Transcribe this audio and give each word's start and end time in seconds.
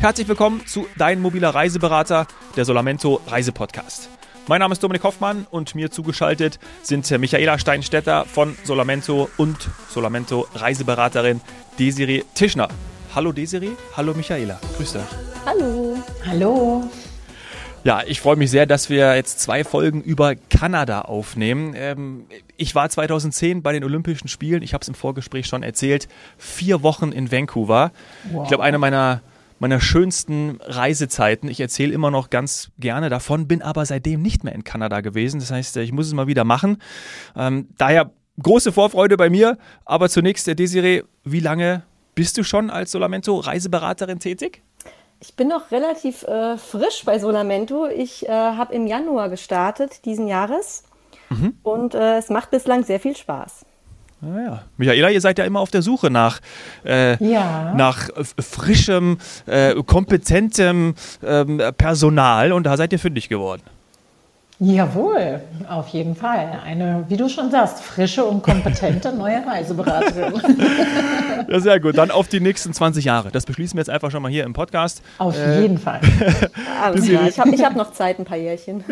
Herzlich 0.00 0.28
willkommen 0.28 0.66
zu 0.66 0.86
Dein 0.98 1.20
mobiler 1.20 1.50
Reiseberater, 1.50 2.26
der 2.56 2.64
Solamento 2.64 3.20
Reisepodcast. 3.26 4.08
Mein 4.46 4.60
Name 4.60 4.72
ist 4.72 4.82
Dominik 4.82 5.02
Hoffmann 5.04 5.46
und 5.50 5.74
mir 5.74 5.90
zugeschaltet 5.90 6.58
sind 6.82 7.10
Michaela 7.18 7.58
Steinstetter 7.58 8.26
von 8.26 8.56
Solamento 8.64 9.30
und 9.38 9.70
Solamento 9.88 10.46
Reiseberaterin 10.54 11.40
Desiree 11.78 12.24
Tischner. 12.34 12.68
Hallo 13.14 13.32
Desiree, 13.32 13.70
hallo 13.96 14.12
Michaela, 14.14 14.60
grüßt 14.76 14.96
euch. 14.96 15.02
Hallo. 15.46 15.96
Hallo. 16.26 16.90
Ja, 17.84 18.02
ich 18.06 18.22
freue 18.22 18.36
mich 18.36 18.50
sehr, 18.50 18.64
dass 18.64 18.88
wir 18.88 19.14
jetzt 19.14 19.40
zwei 19.40 19.62
Folgen 19.62 20.00
über 20.00 20.36
Kanada 20.36 21.02
aufnehmen. 21.02 21.74
Ähm, 21.76 22.24
ich 22.56 22.74
war 22.74 22.88
2010 22.88 23.62
bei 23.62 23.72
den 23.72 23.84
Olympischen 23.84 24.28
Spielen, 24.28 24.62
ich 24.62 24.72
habe 24.72 24.80
es 24.80 24.88
im 24.88 24.94
Vorgespräch 24.94 25.46
schon 25.46 25.62
erzählt, 25.62 26.08
vier 26.38 26.82
Wochen 26.82 27.12
in 27.12 27.30
Vancouver. 27.30 27.92
Wow. 28.32 28.44
Ich 28.44 28.48
glaube, 28.48 28.64
eine 28.64 28.78
meiner, 28.78 29.20
meiner 29.64 29.80
schönsten 29.80 30.58
Reisezeiten. 30.60 31.48
Ich 31.48 31.58
erzähle 31.58 31.94
immer 31.94 32.10
noch 32.10 32.28
ganz 32.28 32.70
gerne 32.78 33.08
davon, 33.08 33.48
bin 33.48 33.62
aber 33.62 33.86
seitdem 33.86 34.20
nicht 34.20 34.44
mehr 34.44 34.54
in 34.54 34.62
Kanada 34.62 35.00
gewesen. 35.00 35.40
Das 35.40 35.50
heißt, 35.50 35.78
ich 35.78 35.90
muss 35.90 36.06
es 36.06 36.12
mal 36.12 36.26
wieder 36.26 36.44
machen. 36.44 36.82
Ähm, 37.34 37.68
daher 37.78 38.10
große 38.42 38.72
Vorfreude 38.72 39.16
bei 39.16 39.30
mir. 39.30 39.56
Aber 39.86 40.10
zunächst, 40.10 40.46
Desiree, 40.46 41.04
wie 41.24 41.40
lange 41.40 41.82
bist 42.14 42.36
du 42.36 42.44
schon 42.44 42.68
als 42.68 42.92
Solamento-Reiseberaterin 42.92 44.18
tätig? 44.18 44.60
Ich 45.20 45.34
bin 45.34 45.48
noch 45.48 45.70
relativ 45.70 46.24
äh, 46.24 46.58
frisch 46.58 47.02
bei 47.06 47.18
Solamento. 47.18 47.86
Ich 47.86 48.28
äh, 48.28 48.30
habe 48.30 48.74
im 48.74 48.86
Januar 48.86 49.30
gestartet 49.30 50.04
diesen 50.04 50.28
Jahres 50.28 50.82
mhm. 51.30 51.56
und 51.62 51.94
äh, 51.94 52.18
es 52.18 52.28
macht 52.28 52.50
bislang 52.50 52.84
sehr 52.84 53.00
viel 53.00 53.16
Spaß. 53.16 53.64
Naja. 54.24 54.52
Ah, 54.52 54.62
Michaela, 54.76 55.10
ihr 55.10 55.20
seid 55.20 55.38
ja 55.38 55.44
immer 55.44 55.60
auf 55.60 55.70
der 55.70 55.82
Suche 55.82 56.10
nach, 56.10 56.40
äh, 56.84 57.22
ja. 57.24 57.74
nach 57.76 58.08
frischem, 58.38 59.18
äh, 59.46 59.74
kompetentem 59.82 60.94
ähm, 61.22 61.60
Personal 61.76 62.52
und 62.52 62.64
da 62.64 62.76
seid 62.76 62.92
ihr 62.92 62.98
fündig 62.98 63.28
geworden. 63.28 63.62
Jawohl, 64.60 65.40
auf 65.68 65.88
jeden 65.88 66.14
Fall. 66.14 66.60
Eine, 66.64 67.04
wie 67.08 67.16
du 67.16 67.28
schon 67.28 67.50
sagst, 67.50 67.82
frische 67.82 68.24
und 68.24 68.42
kompetente 68.42 69.12
neue 69.12 69.44
Reiseberaterin. 69.44 70.32
Ja, 71.46 71.60
sehr 71.60 71.78
gut. 71.78 71.98
Dann 71.98 72.10
auf 72.10 72.28
die 72.28 72.40
nächsten 72.40 72.72
20 72.72 73.04
Jahre. 73.04 73.30
Das 73.30 73.44
beschließen 73.44 73.76
wir 73.76 73.80
jetzt 73.80 73.90
einfach 73.90 74.10
schon 74.10 74.22
mal 74.22 74.30
hier 74.30 74.44
im 74.44 74.54
Podcast. 74.54 75.02
Auf 75.18 75.36
äh, 75.36 75.60
jeden 75.60 75.76
Fall. 75.76 76.00
Alles 76.82 77.06
klar. 77.06 77.28
Ich 77.28 77.38
habe 77.38 77.50
ich 77.50 77.62
hab 77.62 77.76
noch 77.76 77.92
Zeit, 77.92 78.18
ein 78.18 78.24
paar 78.24 78.38
Jährchen. 78.38 78.82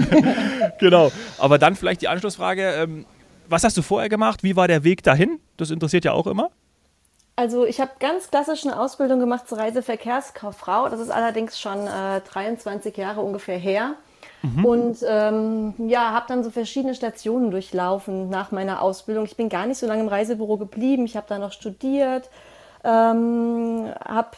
genau. 0.80 1.12
Aber 1.38 1.58
dann 1.58 1.76
vielleicht 1.76 2.00
die 2.02 2.08
Anschlussfrage. 2.08 2.62
Ähm, 2.62 3.04
was 3.48 3.64
hast 3.64 3.76
du 3.76 3.82
vorher 3.82 4.08
gemacht? 4.08 4.42
Wie 4.42 4.56
war 4.56 4.68
der 4.68 4.84
Weg 4.84 5.02
dahin? 5.02 5.40
Das 5.56 5.70
interessiert 5.70 6.04
ja 6.04 6.12
auch 6.12 6.26
immer. 6.26 6.50
Also 7.36 7.66
ich 7.66 7.80
habe 7.80 7.92
ganz 8.00 8.30
klassisch 8.30 8.64
eine 8.64 8.80
Ausbildung 8.80 9.20
gemacht 9.20 9.46
zur 9.46 9.58
Reiseverkehrskauffrau. 9.58 10.88
Das 10.88 11.00
ist 11.00 11.10
allerdings 11.10 11.60
schon 11.60 11.86
äh, 11.86 12.22
23 12.22 12.96
Jahre 12.96 13.20
ungefähr 13.20 13.58
her. 13.58 13.94
Mhm. 14.42 14.64
Und 14.64 14.98
ähm, 15.06 15.74
ja, 15.86 16.12
habe 16.12 16.26
dann 16.28 16.44
so 16.44 16.50
verschiedene 16.50 16.94
Stationen 16.94 17.50
durchlaufen 17.50 18.30
nach 18.30 18.52
meiner 18.52 18.80
Ausbildung. 18.80 19.26
Ich 19.26 19.36
bin 19.36 19.50
gar 19.50 19.66
nicht 19.66 19.78
so 19.78 19.86
lange 19.86 20.02
im 20.02 20.08
Reisebüro 20.08 20.56
geblieben. 20.56 21.04
Ich 21.04 21.16
habe 21.16 21.26
da 21.28 21.38
noch 21.38 21.52
studiert, 21.52 22.30
ähm, 22.84 23.92
habe 24.02 24.30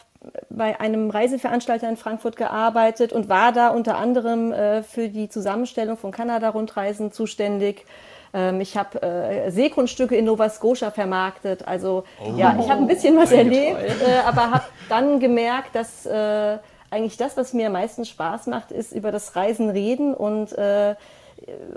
bei 0.49 0.79
einem 0.79 1.09
Reiseveranstalter 1.09 1.87
in 1.87 1.95
Frankfurt 1.95 2.35
gearbeitet 2.35 3.13
und 3.13 3.29
war 3.29 3.53
da 3.53 3.69
unter 3.69 3.97
anderem 3.97 4.51
äh, 4.51 4.83
für 4.83 5.07
die 5.07 5.29
Zusammenstellung 5.29 5.95
von 5.95 6.11
Kanada-Rundreisen 6.11 7.11
zuständig. 7.11 7.85
Ähm, 8.33 8.61
ich 8.61 8.77
habe 8.77 9.01
äh, 9.01 9.51
Seegrundstücke 9.51 10.15
in 10.15 10.25
Nova 10.25 10.49
Scotia 10.49 10.91
vermarktet. 10.91 11.67
Also 11.67 12.03
oh. 12.23 12.33
ja, 12.35 12.57
ich 12.59 12.69
habe 12.69 12.81
ein 12.81 12.87
bisschen 12.87 13.17
was 13.17 13.31
erlebt, 13.31 13.79
äh, 13.79 14.19
aber 14.25 14.51
habe 14.51 14.65
dann 14.87 15.19
gemerkt, 15.19 15.75
dass 15.75 16.05
äh, 16.05 16.57
eigentlich 16.91 17.17
das, 17.17 17.37
was 17.37 17.53
mir 17.53 17.67
am 17.67 17.73
meisten 17.73 18.05
Spaß 18.05 18.47
macht, 18.47 18.71
ist 18.71 18.91
über 18.91 19.11
das 19.11 19.35
Reisen 19.35 19.69
reden 19.69 20.13
und 20.13 20.51
äh, 20.53 20.95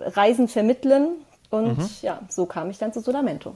Reisen 0.06 0.48
vermitteln. 0.48 1.08
Und 1.50 1.78
mhm. 1.78 1.88
ja, 2.00 2.20
so 2.28 2.46
kam 2.46 2.70
ich 2.70 2.78
dann 2.78 2.92
zu 2.92 3.00
Solamento. 3.00 3.54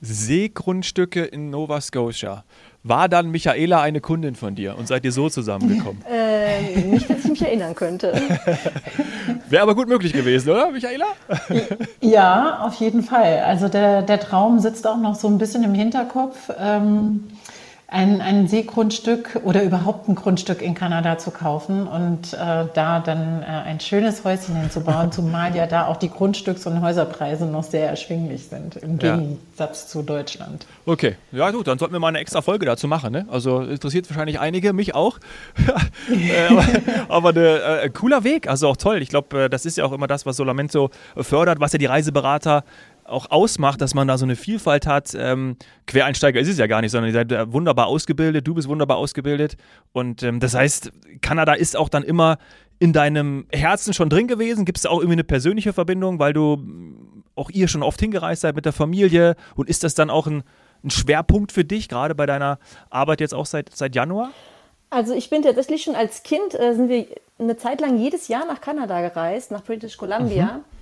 Seegrundstücke 0.00 1.24
in 1.24 1.50
Nova 1.50 1.80
Scotia. 1.80 2.44
War 2.82 3.08
dann 3.08 3.30
Michaela 3.30 3.80
eine 3.80 4.02
Kundin 4.02 4.34
von 4.34 4.54
dir 4.54 4.76
und 4.76 4.86
seid 4.86 5.04
ihr 5.06 5.12
so 5.12 5.30
zusammengekommen? 5.30 6.04
Äh, 6.06 6.82
nicht, 6.82 7.08
dass 7.08 7.20
ich 7.20 7.30
mich 7.30 7.42
erinnern 7.42 7.74
könnte. 7.74 8.12
Wäre 9.54 9.62
aber 9.62 9.76
gut 9.76 9.88
möglich 9.88 10.12
gewesen, 10.12 10.50
oder, 10.50 10.72
Michaela? 10.72 11.06
ja, 12.00 12.58
auf 12.62 12.74
jeden 12.74 13.04
Fall. 13.04 13.44
Also 13.46 13.68
der, 13.68 14.02
der 14.02 14.18
Traum 14.18 14.58
sitzt 14.58 14.84
auch 14.84 14.96
noch 14.96 15.14
so 15.14 15.28
ein 15.28 15.38
bisschen 15.38 15.62
im 15.62 15.74
Hinterkopf. 15.74 16.50
Ähm, 16.58 17.22
ein, 17.94 18.20
ein 18.20 18.48
Seegrundstück 18.48 19.40
oder 19.44 19.62
überhaupt 19.62 20.08
ein 20.08 20.16
Grundstück 20.16 20.62
in 20.62 20.74
Kanada 20.74 21.16
zu 21.16 21.30
kaufen 21.30 21.86
und 21.86 22.32
äh, 22.34 22.66
da 22.74 22.98
dann 22.98 23.42
äh, 23.42 23.46
ein 23.46 23.78
schönes 23.78 24.24
Häuschen 24.24 24.56
hinzubauen, 24.56 25.12
zumal 25.12 25.54
ja 25.54 25.68
da 25.68 25.86
auch 25.86 25.96
die 25.96 26.10
Grundstücks- 26.10 26.66
und 26.66 26.82
Häuserpreise 26.82 27.46
noch 27.46 27.62
sehr 27.62 27.88
erschwinglich 27.88 28.46
sind, 28.46 28.74
im 28.76 28.98
ja. 28.98 29.16
Gegensatz 29.16 29.86
zu 29.86 30.02
Deutschland. 30.02 30.66
Okay, 30.86 31.14
ja 31.30 31.52
gut, 31.52 31.68
dann 31.68 31.78
sollten 31.78 31.94
wir 31.94 32.00
mal 32.00 32.08
eine 32.08 32.18
extra 32.18 32.42
Folge 32.42 32.66
dazu 32.66 32.88
machen. 32.88 33.12
Ne? 33.12 33.26
Also 33.30 33.60
interessiert 33.60 34.10
wahrscheinlich 34.10 34.40
einige, 34.40 34.72
mich 34.72 34.94
auch. 34.94 35.18
Äh, 36.10 36.48
aber, 37.08 37.32
aber 37.32 37.82
äh, 37.82 37.88
cooler 37.88 38.24
Weg, 38.24 38.48
also 38.48 38.68
auch 38.68 38.76
toll. 38.76 39.00
Ich 39.00 39.08
glaube, 39.08 39.44
äh, 39.44 39.48
das 39.48 39.64
ist 39.64 39.78
ja 39.78 39.84
auch 39.84 39.92
immer 39.92 40.06
das, 40.06 40.26
was 40.26 40.36
Solamento 40.36 40.90
fördert, 41.16 41.60
was 41.60 41.72
ja 41.72 41.78
die 41.78 41.86
Reiseberater 41.86 42.64
auch 43.04 43.30
ausmacht, 43.30 43.80
dass 43.80 43.94
man 43.94 44.08
da 44.08 44.18
so 44.18 44.24
eine 44.24 44.36
Vielfalt 44.36 44.86
hat. 44.86 45.14
Ähm, 45.16 45.56
Quereinsteiger 45.86 46.40
ist 46.40 46.48
es 46.48 46.58
ja 46.58 46.66
gar 46.66 46.80
nicht, 46.80 46.90
sondern 46.90 47.10
ihr 47.10 47.14
seid 47.14 47.32
äh, 47.32 47.52
wunderbar 47.52 47.86
ausgebildet, 47.86 48.46
du 48.46 48.54
bist 48.54 48.68
wunderbar 48.68 48.96
ausgebildet. 48.96 49.56
Und 49.92 50.22
ähm, 50.22 50.40
das 50.40 50.54
heißt, 50.54 50.90
Kanada 51.20 51.54
ist 51.54 51.76
auch 51.76 51.88
dann 51.88 52.02
immer 52.02 52.38
in 52.78 52.92
deinem 52.92 53.46
Herzen 53.52 53.94
schon 53.94 54.10
drin 54.10 54.28
gewesen. 54.28 54.64
Gibt 54.64 54.78
es 54.78 54.86
auch 54.86 54.98
irgendwie 54.98 55.14
eine 55.14 55.24
persönliche 55.24 55.72
Verbindung, 55.72 56.18
weil 56.18 56.32
du 56.32 56.56
mm, 56.56 57.24
auch 57.34 57.50
ihr 57.50 57.68
schon 57.68 57.82
oft 57.82 58.00
hingereist 58.00 58.42
seid 58.42 58.56
mit 58.56 58.64
der 58.64 58.72
Familie? 58.72 59.36
Und 59.54 59.68
ist 59.68 59.84
das 59.84 59.94
dann 59.94 60.10
auch 60.10 60.26
ein, 60.26 60.42
ein 60.82 60.90
Schwerpunkt 60.90 61.52
für 61.52 61.64
dich, 61.64 61.88
gerade 61.88 62.14
bei 62.14 62.26
deiner 62.26 62.58
Arbeit 62.90 63.20
jetzt 63.20 63.34
auch 63.34 63.46
seit, 63.46 63.74
seit 63.74 63.94
Januar? 63.94 64.30
Also 64.90 65.14
ich 65.14 65.30
bin 65.30 65.42
tatsächlich 65.42 65.82
schon 65.82 65.94
als 65.94 66.22
Kind, 66.22 66.54
äh, 66.54 66.74
sind 66.74 66.88
wir 66.88 67.06
eine 67.38 67.56
Zeit 67.56 67.80
lang 67.80 67.98
jedes 67.98 68.28
Jahr 68.28 68.46
nach 68.46 68.60
Kanada 68.60 69.00
gereist, 69.00 69.50
nach 69.50 69.62
British 69.62 69.96
Columbia. 69.96 70.44
Mhm. 70.44 70.73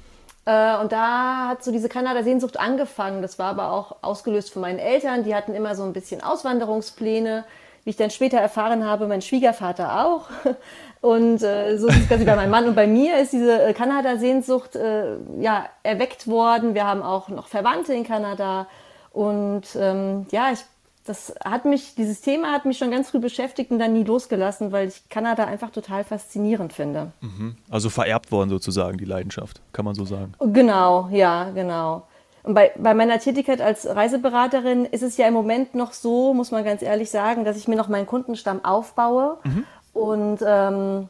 Äh, 0.45 0.77
und 0.79 0.93
da 0.93 1.49
hat 1.49 1.65
so 1.65 1.71
diese 1.71 1.89
Kanada-Sehnsucht 1.89 2.59
angefangen. 2.59 3.23
Das 3.23 3.39
war 3.39 3.51
aber 3.51 3.73
auch 3.73 3.97
ausgelöst 4.03 4.53
von 4.53 4.63
meinen 4.63 4.79
Eltern. 4.79 5.25
Die 5.25 5.35
hatten 5.35 5.55
immer 5.55 5.75
so 5.75 5.85
ein 5.85 5.93
bisschen 5.93 6.23
Auswanderungspläne. 6.23 7.45
Wie 7.85 7.91
ich 7.91 7.97
dann 7.97 8.11
später 8.11 8.39
erfahren 8.39 8.87
habe, 8.87 9.09
mein 9.09 9.23
Schwiegervater 9.23 10.07
auch. 10.07 10.29
Und 11.01 11.43
äh, 11.43 11.77
so 11.79 11.89
ist 11.89 12.03
es 12.03 12.09
quasi 12.09 12.25
bei 12.25 12.37
meinem 12.37 12.51
Mann 12.51 12.69
und 12.69 12.77
bei 12.77 12.87
mir 12.87 13.19
ist 13.19 13.33
diese 13.33 13.61
äh, 13.61 13.73
Kanada-Sehnsucht 13.73 14.77
äh, 14.77 15.17
ja, 15.41 15.67
erweckt 15.83 16.29
worden. 16.29 16.75
Wir 16.75 16.87
haben 16.87 17.03
auch 17.03 17.29
noch 17.29 17.49
Verwandte 17.49 17.93
in 17.93 18.05
Kanada. 18.05 18.69
Und 19.11 19.65
ähm, 19.75 20.27
ja, 20.31 20.53
ich 20.53 20.61
das 21.05 21.35
hat 21.45 21.65
mich, 21.65 21.95
dieses 21.97 22.21
Thema 22.21 22.53
hat 22.53 22.65
mich 22.65 22.79
schon 22.79 22.91
ganz 22.91 23.11
früh 23.11 23.19
beschäftigt 23.19 23.71
und 23.71 23.79
dann 23.79 23.93
nie 23.93 24.05
losgelassen, 24.05 24.71
weil 24.71 24.89
ich 24.89 25.09
Kanada 25.09 25.45
einfach 25.45 25.71
total 25.71 26.05
faszinierend 26.05 26.73
finde. 26.73 27.13
Mhm. 27.21 27.57
Also 27.71 27.91
vererbt 27.91 28.31
worden 28.31 28.51
sozusagen, 28.51 28.99
die 28.99 29.05
Leidenschaft, 29.05 29.61
kann 29.73 29.85
man 29.85 29.95
so 29.95 30.05
sagen. 30.05 30.35
Genau, 30.39 31.09
ja, 31.11 31.51
genau. 31.51 32.07
Und 32.45 32.55
bei, 32.55 32.73
bei 32.77 32.95
meiner 32.95 33.19
Tätigkeit 33.19 33.61
als 33.61 33.87
Reiseberaterin 33.87 34.85
ist 34.85 35.03
es 35.03 35.17
ja 35.17 35.27
im 35.27 35.35
Moment 35.35 35.75
noch 35.75 35.93
so, 35.93 36.35
muss 36.35 36.51
man 36.51 36.65
ganz 36.65 36.83
ehrlich 36.83 37.11
sagen, 37.11 37.45
dass 37.45 37.57
ich 37.57 37.69
mir 37.69 37.77
noch 37.77 37.89
meinen 37.89 38.07
Kundenstamm 38.07 38.65
aufbaue. 38.65 39.39
Mhm. 39.45 39.65
Und 39.93 40.39
ähm, 40.45 41.09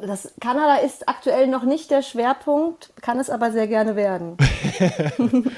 das 0.00 0.32
Kanada 0.40 0.76
ist 0.76 1.08
aktuell 1.08 1.46
noch 1.46 1.64
nicht 1.64 1.90
der 1.90 2.02
Schwerpunkt, 2.02 2.92
kann 3.00 3.18
es 3.18 3.30
aber 3.30 3.52
sehr 3.52 3.66
gerne 3.66 3.96
werden. 3.96 4.36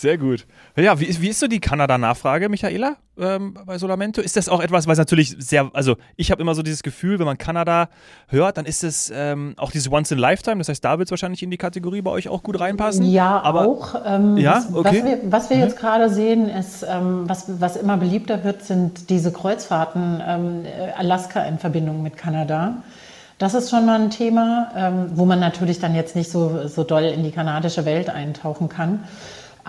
Sehr 0.00 0.16
gut. 0.16 0.46
Ja, 0.76 0.98
wie 0.98 1.04
ist, 1.04 1.20
wie 1.20 1.28
ist 1.28 1.40
so 1.40 1.46
die 1.46 1.60
Kanada-Nachfrage, 1.60 2.48
Michaela, 2.48 2.96
ähm, 3.18 3.52
bei 3.66 3.76
Solamento? 3.76 4.22
Ist 4.22 4.34
das 4.34 4.48
auch 4.48 4.62
etwas, 4.62 4.86
was 4.86 4.96
natürlich 4.96 5.36
sehr, 5.38 5.70
also 5.74 5.96
ich 6.16 6.30
habe 6.30 6.40
immer 6.40 6.54
so 6.54 6.62
dieses 6.62 6.82
Gefühl, 6.82 7.18
wenn 7.18 7.26
man 7.26 7.36
Kanada 7.36 7.90
hört, 8.28 8.56
dann 8.56 8.64
ist 8.64 8.82
es 8.82 9.12
ähm, 9.14 9.52
auch 9.58 9.70
dieses 9.70 9.92
Once 9.92 10.10
in 10.10 10.16
Lifetime. 10.16 10.56
Das 10.56 10.70
heißt, 10.70 10.82
da 10.82 10.98
wird 10.98 11.08
es 11.08 11.10
wahrscheinlich 11.10 11.42
in 11.42 11.50
die 11.50 11.58
Kategorie 11.58 12.00
bei 12.00 12.10
euch 12.10 12.30
auch 12.30 12.42
gut 12.42 12.58
reinpassen. 12.58 13.04
Ja, 13.10 13.42
aber, 13.42 13.68
auch. 13.68 13.94
Ähm, 14.06 14.38
ja, 14.38 14.64
okay. 14.72 15.02
Was 15.02 15.04
wir, 15.04 15.18
was 15.24 15.50
wir 15.50 15.56
mhm. 15.58 15.62
jetzt 15.64 15.78
gerade 15.78 16.08
sehen, 16.08 16.48
ist, 16.48 16.82
ähm, 16.88 17.28
was, 17.28 17.60
was 17.60 17.76
immer 17.76 17.98
beliebter 17.98 18.42
wird, 18.42 18.62
sind 18.62 19.10
diese 19.10 19.32
Kreuzfahrten 19.32 20.22
ähm, 20.26 20.62
Alaska 20.96 21.42
in 21.42 21.58
Verbindung 21.58 22.02
mit 22.02 22.16
Kanada. 22.16 22.82
Das 23.36 23.52
ist 23.52 23.68
schon 23.68 23.84
mal 23.84 24.00
ein 24.00 24.08
Thema, 24.08 24.70
ähm, 24.74 25.10
wo 25.14 25.26
man 25.26 25.40
natürlich 25.40 25.78
dann 25.78 25.94
jetzt 25.94 26.16
nicht 26.16 26.30
so, 26.30 26.68
so 26.68 26.84
doll 26.84 27.04
in 27.04 27.22
die 27.22 27.32
kanadische 27.32 27.84
Welt 27.84 28.08
eintauchen 28.08 28.70
kann. 28.70 29.04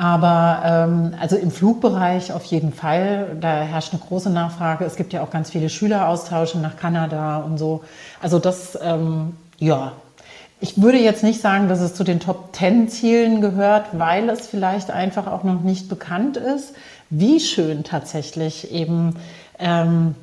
Aber 0.01 0.63
ähm, 0.65 1.13
also 1.19 1.35
im 1.35 1.51
Flugbereich 1.51 2.33
auf 2.33 2.43
jeden 2.45 2.73
Fall, 2.73 3.37
da 3.39 3.61
herrscht 3.61 3.93
eine 3.93 4.01
große 4.01 4.31
Nachfrage. 4.31 4.83
Es 4.83 4.95
gibt 4.95 5.13
ja 5.13 5.21
auch 5.21 5.29
ganz 5.29 5.51
viele 5.51 5.69
Schüleraustausche 5.69 6.57
nach 6.57 6.75
Kanada 6.75 7.37
und 7.37 7.59
so. 7.59 7.83
Also 8.19 8.39
das, 8.39 8.79
ähm, 8.81 9.35
ja, 9.59 9.91
ich 10.59 10.81
würde 10.81 10.97
jetzt 10.97 11.21
nicht 11.21 11.39
sagen, 11.39 11.67
dass 11.67 11.81
es 11.81 11.93
zu 11.93 12.03
den 12.03 12.19
Top 12.19 12.51
Ten 12.51 12.89
Zielen 12.89 13.41
gehört, 13.41 13.89
weil 13.91 14.27
es 14.29 14.47
vielleicht 14.47 14.89
einfach 14.89 15.27
auch 15.27 15.43
noch 15.43 15.61
nicht 15.61 15.87
bekannt 15.87 16.35
ist, 16.35 16.73
wie 17.11 17.39
schön 17.39 17.83
tatsächlich 17.83 18.71
eben 18.71 19.17
ähm, 19.59 20.15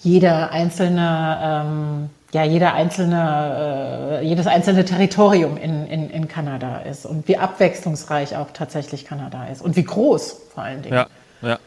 jeder 0.00 0.50
einzelne, 0.50 1.38
ähm, 1.40 2.10
ja, 2.32 2.44
jeder 2.44 2.72
einzelne, 2.74 4.20
äh, 4.22 4.26
jedes 4.26 4.46
einzelne 4.46 4.84
Territorium 4.84 5.56
in, 5.56 5.86
in, 5.86 6.10
in 6.10 6.28
Kanada 6.28 6.78
ist 6.78 7.04
und 7.04 7.28
wie 7.28 7.36
abwechslungsreich 7.36 8.36
auch 8.36 8.50
tatsächlich 8.52 9.04
Kanada 9.04 9.46
ist 9.46 9.60
und 9.60 9.76
wie 9.76 9.84
groß 9.84 10.36
vor 10.54 10.62
allen 10.62 10.82
Dingen. 10.82 10.94
Ja, 10.94 11.06
ja. 11.42 11.58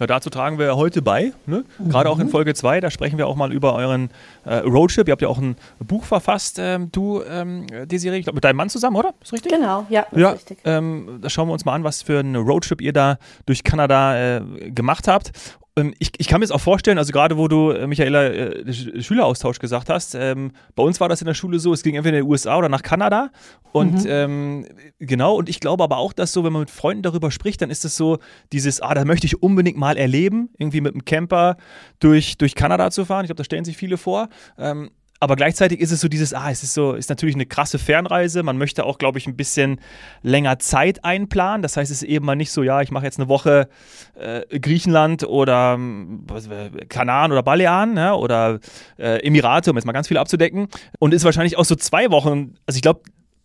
Ja, 0.00 0.06
dazu 0.06 0.30
tragen 0.30 0.58
wir 0.58 0.74
heute 0.76 1.00
bei, 1.00 1.32
ne? 1.46 1.64
gerade 1.78 2.10
auch 2.10 2.18
in 2.18 2.26
mhm. 2.26 2.30
Folge 2.30 2.54
2, 2.54 2.80
da 2.80 2.90
sprechen 2.90 3.18
wir 3.18 3.28
auch 3.28 3.36
mal 3.36 3.52
über 3.52 3.74
euren 3.74 4.10
äh, 4.44 4.56
Roadtrip. 4.56 5.06
Ihr 5.06 5.12
habt 5.12 5.22
ja 5.22 5.28
auch 5.28 5.38
ein 5.38 5.54
Buch 5.78 6.02
verfasst, 6.02 6.58
ähm, 6.58 6.90
du, 6.90 7.22
ähm, 7.22 7.66
Desiree, 7.84 8.18
ich 8.18 8.24
glaube 8.24 8.36
mit 8.36 8.44
deinem 8.44 8.56
Mann 8.56 8.68
zusammen, 8.68 8.96
oder? 8.96 9.14
Ist 9.22 9.32
richtig? 9.32 9.52
Genau, 9.52 9.86
ja, 9.90 10.04
ja 10.10 10.30
richtig. 10.30 10.58
Ähm, 10.64 11.18
da 11.20 11.30
schauen 11.30 11.46
wir 11.46 11.52
uns 11.52 11.64
mal 11.64 11.74
an, 11.74 11.84
was 11.84 12.02
für 12.02 12.18
einen 12.18 12.34
Roadtrip 12.34 12.80
ihr 12.80 12.92
da 12.92 13.18
durch 13.46 13.62
Kanada 13.62 14.38
äh, 14.38 14.40
gemacht 14.70 15.06
habt. 15.06 15.30
Ähm, 15.76 15.94
ich, 15.98 16.12
ich, 16.18 16.28
kann 16.28 16.40
mir 16.40 16.44
jetzt 16.44 16.52
auch 16.52 16.60
vorstellen, 16.60 16.98
also 16.98 17.12
gerade 17.12 17.38
wo 17.38 17.48
du, 17.48 17.70
äh, 17.70 17.86
Michaela, 17.86 18.24
äh, 18.24 18.72
Schüleraustausch 18.72 19.58
gesagt 19.58 19.88
hast, 19.88 20.14
ähm, 20.14 20.52
bei 20.74 20.82
uns 20.82 21.00
war 21.00 21.08
das 21.08 21.22
in 21.22 21.26
der 21.26 21.34
Schule 21.34 21.58
so, 21.58 21.72
es 21.72 21.82
ging 21.82 21.94
entweder 21.94 22.18
in 22.18 22.24
den 22.24 22.30
USA 22.30 22.58
oder 22.58 22.68
nach 22.68 22.82
Kanada. 22.82 23.30
Und 23.72 24.04
mhm. 24.04 24.10
ähm, 24.10 24.66
genau, 24.98 25.36
und 25.36 25.48
ich 25.48 25.60
glaube 25.60 25.82
aber 25.82 25.96
auch, 25.96 26.12
dass 26.12 26.32
so, 26.32 26.44
wenn 26.44 26.52
man 26.52 26.60
mit 26.60 26.70
Freunden 26.70 27.02
darüber 27.02 27.30
spricht, 27.30 27.62
dann 27.62 27.70
ist 27.70 27.86
es 27.86 27.96
so 27.96 28.18
dieses, 28.52 28.82
ah, 28.82 28.92
da 28.92 29.06
möchte 29.06 29.26
ich 29.26 29.42
unbedingt 29.42 29.78
mal 29.78 29.96
erleben, 29.96 30.50
irgendwie 30.58 30.82
mit 30.82 30.92
einem 30.92 31.06
Camper 31.06 31.56
durch, 32.00 32.36
durch 32.36 32.54
Kanada 32.54 32.90
zu 32.90 33.06
fahren. 33.06 33.24
Ich 33.24 33.28
glaube, 33.28 33.38
da 33.38 33.44
stellen 33.44 33.64
sich 33.64 33.78
viele 33.78 33.96
vor. 33.96 34.28
Ähm, 34.58 34.90
aber 35.22 35.36
gleichzeitig 35.36 35.78
ist 35.78 35.92
es 35.92 36.00
so 36.00 36.08
dieses, 36.08 36.34
ah, 36.34 36.50
es 36.50 36.64
ist 36.64 36.74
so, 36.74 36.94
ist 36.94 37.08
natürlich 37.08 37.36
eine 37.36 37.46
krasse 37.46 37.78
Fernreise. 37.78 38.42
Man 38.42 38.58
möchte 38.58 38.84
auch, 38.84 38.98
glaube 38.98 39.18
ich, 39.18 39.28
ein 39.28 39.36
bisschen 39.36 39.78
länger 40.22 40.58
Zeit 40.58 41.04
einplanen. 41.04 41.62
Das 41.62 41.76
heißt, 41.76 41.92
es 41.92 42.02
ist 42.02 42.08
eben 42.08 42.26
mal 42.26 42.34
nicht 42.34 42.50
so, 42.50 42.64
ja, 42.64 42.82
ich 42.82 42.90
mache 42.90 43.04
jetzt 43.04 43.20
eine 43.20 43.28
Woche 43.28 43.68
äh, 44.16 44.58
Griechenland 44.58 45.22
oder 45.22 45.78
äh, 45.78 46.86
Kanaren 46.86 47.30
oder 47.30 47.44
Balearen 47.44 47.96
ja, 47.96 48.14
oder 48.14 48.58
äh, 48.98 49.24
Emirate, 49.24 49.70
um 49.70 49.76
jetzt 49.76 49.84
mal 49.84 49.92
ganz 49.92 50.08
viel 50.08 50.18
abzudecken. 50.18 50.66
Und 50.98 51.14
ist 51.14 51.22
wahrscheinlich 51.22 51.56
auch 51.56 51.64
so 51.64 51.76
zwei 51.76 52.10
Wochen, 52.10 52.54
also 52.66 52.76
ich 52.76 52.82
glaube, 52.82 53.02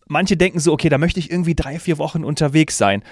manche 0.07 0.35
denken 0.35 0.59
so, 0.59 0.73
okay, 0.73 0.89
da 0.89 0.97
möchte 0.97 1.19
ich 1.19 1.29
irgendwie 1.29 1.53
drei, 1.53 1.77
vier 1.77 1.99
Wochen 1.99 2.23
unterwegs 2.23 2.79
sein. 2.79 3.03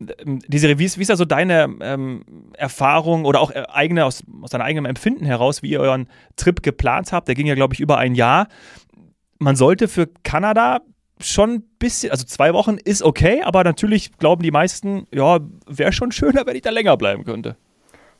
Desiree, 0.00 0.78
wie 0.78 0.84
ist, 0.84 0.98
wie 0.98 1.02
ist 1.02 1.10
da 1.10 1.16
so 1.16 1.24
deine 1.24 1.76
ähm, 1.80 2.24
Erfahrung 2.56 3.24
oder 3.24 3.40
auch 3.40 3.50
äh, 3.50 3.64
eigene, 3.68 4.04
aus, 4.04 4.22
aus 4.42 4.50
deinem 4.50 4.62
eigenen 4.62 4.86
Empfinden 4.86 5.24
heraus, 5.24 5.62
wie 5.62 5.70
ihr 5.70 5.80
euren 5.80 6.08
Trip 6.36 6.62
geplant 6.62 7.12
habt? 7.12 7.28
Der 7.28 7.34
ging 7.34 7.46
ja, 7.46 7.54
glaube 7.54 7.74
ich, 7.74 7.80
über 7.80 7.98
ein 7.98 8.14
Jahr. 8.14 8.48
Man 9.38 9.56
sollte 9.56 9.88
für 9.88 10.08
Kanada 10.22 10.80
schon 11.20 11.50
ein 11.50 11.62
bisschen, 11.78 12.12
also 12.12 12.24
zwei 12.24 12.52
Wochen 12.54 12.76
ist 12.84 13.02
okay, 13.02 13.42
aber 13.42 13.64
natürlich 13.64 14.16
glauben 14.18 14.42
die 14.42 14.50
meisten, 14.50 15.06
ja, 15.12 15.40
wäre 15.66 15.92
schon 15.92 16.12
schöner, 16.12 16.46
wenn 16.46 16.56
ich 16.56 16.62
da 16.62 16.70
länger 16.70 16.96
bleiben 16.96 17.24
könnte. 17.24 17.56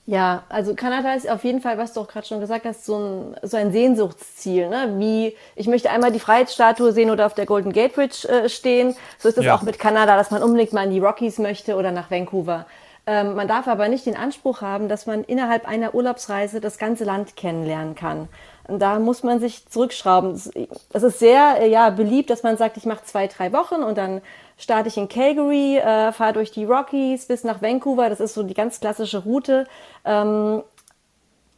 Ja, 0.09 0.45
also 0.49 0.75
Kanada 0.75 1.13
ist 1.13 1.29
auf 1.29 1.45
jeden 1.45 1.61
Fall, 1.61 1.77
was 1.77 1.93
du 1.93 2.01
auch 2.01 2.09
gerade 2.09 2.27
schon 2.27 2.41
gesagt 2.41 2.65
hast, 2.65 2.87
so 2.87 2.97
ein, 2.97 3.37
so 3.43 3.59
ein 3.59 3.73
Sehnsuchtsziel. 3.73 4.71
Ne? 4.71 4.95
Wie 4.97 5.37
ich 5.55 5.67
möchte 5.67 5.91
einmal 5.91 6.11
die 6.11 6.19
Freiheitsstatue 6.19 6.93
sehen 6.93 7.11
oder 7.11 7.27
auf 7.27 7.35
der 7.35 7.45
Golden 7.45 7.73
Gate 7.73 7.95
Bridge 7.95 8.27
äh, 8.27 8.49
stehen. 8.49 8.97
So 9.19 9.29
ist 9.29 9.37
es 9.37 9.45
ja. 9.45 9.55
auch 9.55 9.61
mit 9.61 9.79
Kanada, 9.79 10.17
dass 10.17 10.31
man 10.31 10.43
unbedingt 10.43 10.73
mal 10.73 10.85
in 10.85 10.93
die 10.93 10.99
Rockies 10.99 11.37
möchte 11.37 11.77
oder 11.77 11.93
nach 11.93 12.11
Vancouver. 12.11 12.65
Ähm, 13.07 13.35
man 13.35 13.49
darf 13.49 13.69
aber 13.69 13.89
nicht 13.89 14.07
den 14.07 14.17
Anspruch 14.17 14.63
haben, 14.63 14.89
dass 14.89 15.05
man 15.05 15.25
innerhalb 15.25 15.69
einer 15.69 15.95
Urlaubsreise 15.95 16.63
das 16.63 16.79
ganze 16.79 17.05
Land 17.05 17.37
kennenlernen 17.37 17.95
kann. 17.95 18.31
Und 18.67 18.81
da 18.81 18.99
muss 19.01 19.23
man 19.23 19.41
sich 19.41 19.69
zurückschrauben. 19.69 20.33
Es 20.33 21.03
ist 21.03 21.19
sehr 21.19 21.61
äh, 21.61 21.71
ja, 21.71 21.91
beliebt, 21.91 22.31
dass 22.31 22.43
man 22.43 22.57
sagt, 22.57 22.79
ich 22.79 22.87
mache 22.87 23.05
zwei, 23.05 23.27
drei 23.27 23.53
Wochen 23.53 23.83
und 23.83 23.99
dann 23.99 24.23
starte 24.59 24.89
ich 24.89 24.97
in 24.97 25.09
Calgary, 25.09 25.79
äh, 25.79 26.13
fahre 26.13 26.35
durch 26.35 26.51
die 26.51 26.65
Rockies 26.65 27.27
bis 27.27 27.45
nach 27.45 27.63
Vancouver. 27.63 28.11
Das 28.11 28.21
ist 28.21 28.35
so 28.35 28.43
die 28.43 28.55
ganz 28.55 28.81
klassische 28.81 29.19
Route. 29.19 29.67
Ähm, 30.05 30.63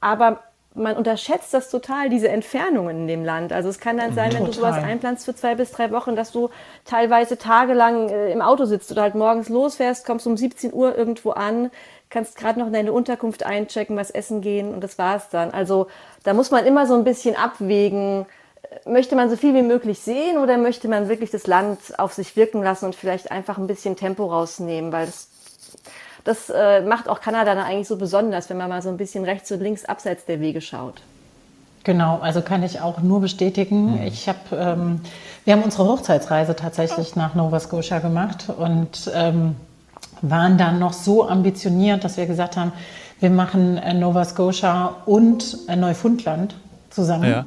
aber 0.00 0.40
man 0.74 0.96
unterschätzt 0.96 1.52
das 1.52 1.68
total, 1.68 2.10
diese 2.10 2.28
Entfernungen 2.28 3.00
in 3.00 3.06
dem 3.08 3.24
Land. 3.24 3.52
Also 3.52 3.68
es 3.68 3.80
kann 3.80 3.96
dann 3.96 4.14
sein, 4.14 4.32
wenn 4.32 4.44
total. 4.44 4.46
du 4.46 4.52
sowas 4.52 4.76
einplanst 4.76 5.24
für 5.24 5.34
zwei 5.34 5.56
bis 5.56 5.72
drei 5.72 5.90
Wochen, 5.90 6.14
dass 6.14 6.30
du 6.30 6.48
teilweise 6.84 7.38
tagelang 7.38 8.08
äh, 8.08 8.30
im 8.30 8.40
Auto 8.40 8.66
sitzt 8.66 8.92
oder 8.92 9.02
halt 9.02 9.16
morgens 9.16 9.48
losfährst, 9.48 10.06
kommst 10.06 10.26
um 10.26 10.36
17 10.36 10.72
Uhr 10.72 10.96
irgendwo 10.96 11.30
an, 11.30 11.70
kannst 12.08 12.36
gerade 12.36 12.60
noch 12.60 12.68
in 12.68 12.72
deine 12.72 12.92
Unterkunft 12.92 13.44
einchecken, 13.44 13.96
was 13.96 14.10
essen 14.10 14.42
gehen 14.42 14.72
und 14.72 14.84
das 14.84 14.96
war's 14.96 15.28
dann. 15.30 15.50
Also 15.50 15.88
da 16.22 16.34
muss 16.34 16.52
man 16.52 16.64
immer 16.66 16.86
so 16.86 16.94
ein 16.94 17.04
bisschen 17.04 17.34
abwägen, 17.34 18.26
möchte 18.86 19.16
man 19.16 19.30
so 19.30 19.36
viel 19.36 19.54
wie 19.54 19.62
möglich 19.62 19.98
sehen 20.00 20.38
oder 20.38 20.58
möchte 20.58 20.88
man 20.88 21.08
wirklich 21.08 21.30
das 21.30 21.46
Land 21.46 21.78
auf 21.98 22.12
sich 22.12 22.36
wirken 22.36 22.62
lassen 22.62 22.86
und 22.86 22.94
vielleicht 22.94 23.30
einfach 23.30 23.58
ein 23.58 23.66
bisschen 23.66 23.96
Tempo 23.96 24.26
rausnehmen, 24.26 24.92
weil 24.92 25.06
das, 25.06 25.28
das 26.24 26.50
äh, 26.50 26.82
macht 26.82 27.08
auch 27.08 27.20
Kanada 27.20 27.54
dann 27.54 27.64
eigentlich 27.64 27.88
so 27.88 27.96
besonders, 27.96 28.50
wenn 28.50 28.56
man 28.56 28.68
mal 28.68 28.82
so 28.82 28.88
ein 28.88 28.96
bisschen 28.96 29.24
rechts 29.24 29.50
und 29.52 29.60
links 29.60 29.84
abseits 29.84 30.24
der 30.24 30.40
Wege 30.40 30.60
schaut. 30.60 31.02
Genau, 31.82 32.18
also 32.20 32.42
kann 32.42 32.62
ich 32.62 32.80
auch 32.80 33.00
nur 33.00 33.20
bestätigen. 33.20 33.92
Mhm. 33.92 34.02
Ich 34.02 34.28
habe, 34.28 34.38
ähm, 34.52 35.00
wir 35.44 35.54
haben 35.54 35.62
unsere 35.62 35.84
Hochzeitsreise 35.84 36.54
tatsächlich 36.54 37.16
nach 37.16 37.34
Nova 37.34 37.58
Scotia 37.58 38.00
gemacht 38.00 38.46
und 38.54 39.10
ähm, 39.14 39.56
waren 40.20 40.58
dann 40.58 40.78
noch 40.78 40.92
so 40.92 41.26
ambitioniert, 41.26 42.04
dass 42.04 42.18
wir 42.18 42.26
gesagt 42.26 42.56
haben, 42.56 42.72
wir 43.20 43.30
machen 43.30 43.78
äh, 43.78 43.94
Nova 43.94 44.24
Scotia 44.24 44.96
und 45.06 45.56
äh, 45.68 45.76
Neufundland 45.76 46.54
zusammen. 46.90 47.30
Ja. 47.30 47.46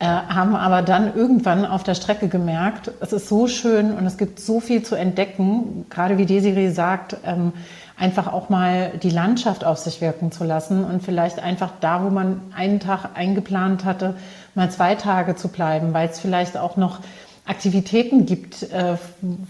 Äh, 0.00 0.06
haben 0.06 0.56
aber 0.56 0.80
dann 0.80 1.14
irgendwann 1.14 1.66
auf 1.66 1.82
der 1.82 1.94
Strecke 1.94 2.28
gemerkt, 2.28 2.90
es 3.00 3.12
ist 3.12 3.28
so 3.28 3.46
schön 3.46 3.92
und 3.92 4.06
es 4.06 4.16
gibt 4.16 4.40
so 4.40 4.58
viel 4.58 4.82
zu 4.82 4.94
entdecken, 4.94 5.84
gerade 5.90 6.16
wie 6.16 6.24
Desiree 6.24 6.70
sagt, 6.70 7.18
ähm, 7.22 7.52
einfach 7.98 8.32
auch 8.32 8.48
mal 8.48 8.92
die 9.02 9.10
Landschaft 9.10 9.62
auf 9.62 9.76
sich 9.76 10.00
wirken 10.00 10.32
zu 10.32 10.44
lassen 10.44 10.84
und 10.84 11.02
vielleicht 11.02 11.38
einfach 11.38 11.72
da, 11.80 12.02
wo 12.02 12.08
man 12.08 12.40
einen 12.56 12.80
Tag 12.80 13.10
eingeplant 13.12 13.84
hatte, 13.84 14.14
mal 14.54 14.70
zwei 14.70 14.94
Tage 14.94 15.36
zu 15.36 15.48
bleiben, 15.48 15.92
weil 15.92 16.08
es 16.08 16.18
vielleicht 16.18 16.56
auch 16.56 16.78
noch 16.78 17.00
Aktivitäten 17.44 18.24
gibt, 18.24 18.72
äh, 18.72 18.96